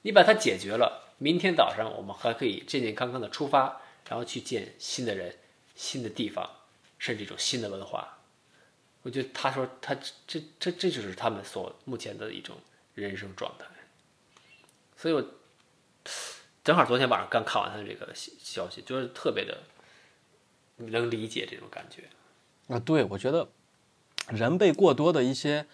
[0.00, 5.36] 你把它解决了，明天早上我们还可以健健康康的出发，然后去见新的人、
[5.76, 6.50] 新的地方。
[7.00, 8.18] 甚至一种新的文化，
[9.00, 9.94] 我觉得他说他
[10.26, 12.54] 这这这就是他们所目前的一种
[12.94, 13.64] 人生状态，
[14.98, 15.24] 所以我
[16.62, 19.62] 正好昨天晚上刚看完他这个消息，就是特别的
[20.76, 22.04] 能理解这种感觉
[22.68, 22.78] 啊。
[22.78, 23.48] 对，我觉得
[24.28, 25.64] 人被过多的一些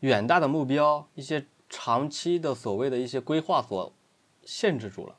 [0.00, 3.94] 远大的目标、一些长期的所谓的一些规划所
[4.44, 5.16] 限制住了，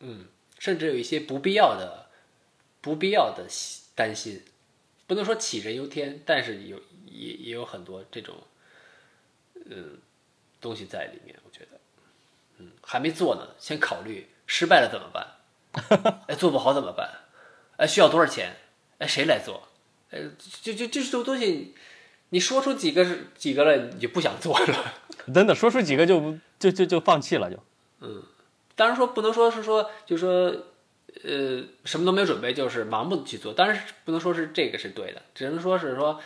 [0.00, 0.26] 嗯，
[0.58, 2.10] 甚至有一些不必要的、
[2.80, 3.46] 不必要的。
[3.98, 4.40] 担心，
[5.08, 8.36] 不能说杞人忧天，但是有也也有很多这种，
[9.66, 9.98] 嗯，
[10.60, 11.36] 东西在里面。
[11.44, 11.80] 我觉得，
[12.58, 16.22] 嗯，还没做呢，先考虑失败了怎么办？
[16.28, 17.10] 哎，做不好怎么办？
[17.78, 18.54] 哎，需要多少钱？
[18.98, 19.66] 哎，谁来做？
[20.10, 20.20] 哎，
[20.62, 21.74] 就就就是这种东西，
[22.28, 24.94] 你说出几个是几个了，你就不想做了。
[25.34, 27.58] 真的，说出几个就就就就放弃了，就。
[28.00, 28.22] 嗯，
[28.74, 30.64] 当然说不能说是说，就是说。
[31.24, 33.52] 呃，什么都没有准备，就是盲目的去做。
[33.52, 36.20] 当然不能说是这个是对的，只能说是说，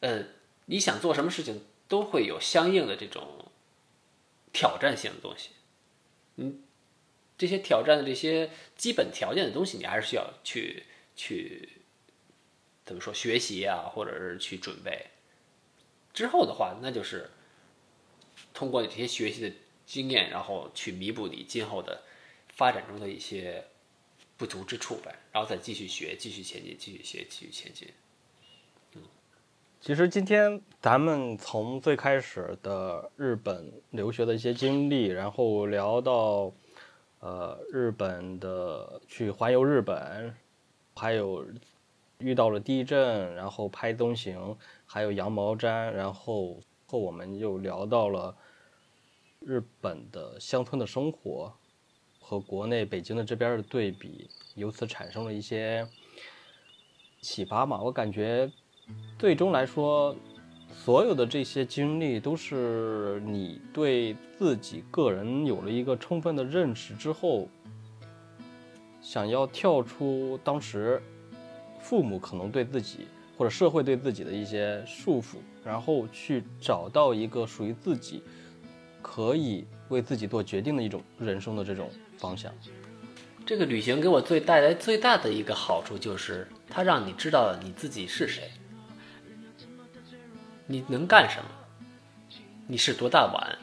[0.00, 0.24] 呃，
[0.66, 3.50] 你想做什么事情都会有相应的这种
[4.52, 5.50] 挑战性的东西。
[6.36, 6.62] 嗯，
[7.38, 10.82] 这些挑战的这些基本条件的东西，你还是需要去
[11.14, 11.80] 去
[12.84, 15.06] 怎么说学习啊，或者是去准备。
[16.12, 17.30] 之后的话，那就是
[18.52, 19.52] 通过这些学习的
[19.88, 22.02] 经验，然后去弥补你今后的
[22.50, 23.64] 发展中的一些
[24.36, 27.88] 不足之处呗，然后再继续学，继续前进，继续学，继续前进。
[28.94, 29.02] 嗯
[29.80, 36.52] 其实今天咱们从最开始的日本留学的一些经历，然后聊到
[37.20, 40.34] 呃日本的去环游日本，
[40.96, 41.46] 还有
[42.18, 48.36] 遇到了地震，然后拍东行，还有羊毛毡，然后后我们又聊到了
[49.40, 51.52] 日本的乡村的生活
[52.20, 55.86] 和国内北京的这边的对比，由此产生了一些
[57.20, 57.80] 启发嘛。
[57.82, 58.50] 我感觉。
[59.18, 60.16] 最终来说，
[60.72, 67.50] 所有的这些经历都是你对自己个人有了一个充分的认识之后，
[69.02, 71.02] 想要跳出当时
[71.80, 78.22] 父母可能对自己或者社会对自己的一些束缚，然后去找到一个属于自己
[79.02, 82.52] 可以为自己做决定的一种人生的这种方向。
[83.46, 88.50] 这个旅行给我最带来最大的一个好处就是，它让你知道你自己是谁。
[90.66, 91.50] 你能干什么？
[92.66, 93.58] 你是多大碗？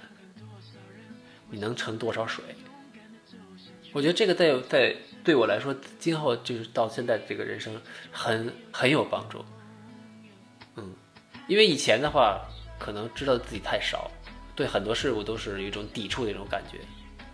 [1.51, 2.43] 你能盛多少水？
[3.93, 7.79] 我觉得这个在在对我来说，今后就是到现在这个人生
[8.11, 9.45] 很很有帮助。
[10.77, 10.93] 嗯，
[11.47, 12.41] 因为以前的话，
[12.79, 14.09] 可能知道自己太少，
[14.55, 16.79] 对很多事物都是有一种抵触的一种感觉。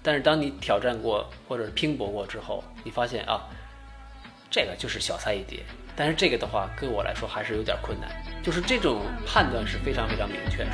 [0.01, 3.47] 但是当你挑战过或者是拼搏过之后，你发现啊，
[4.49, 5.59] 这个就是小菜一碟。
[5.95, 8.09] 但是这个的话，对我来说还是有点困难，
[8.41, 10.71] 就是这种判断是非常非常明确的。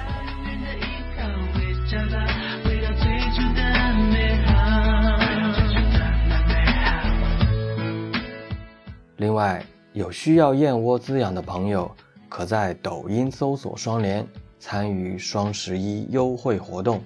[9.17, 9.61] 另外，
[9.93, 11.93] 有需要燕窝滋养的朋友，
[12.29, 14.25] 可在抖音搜索“双联”，
[14.59, 17.03] 参与双十一优惠活动。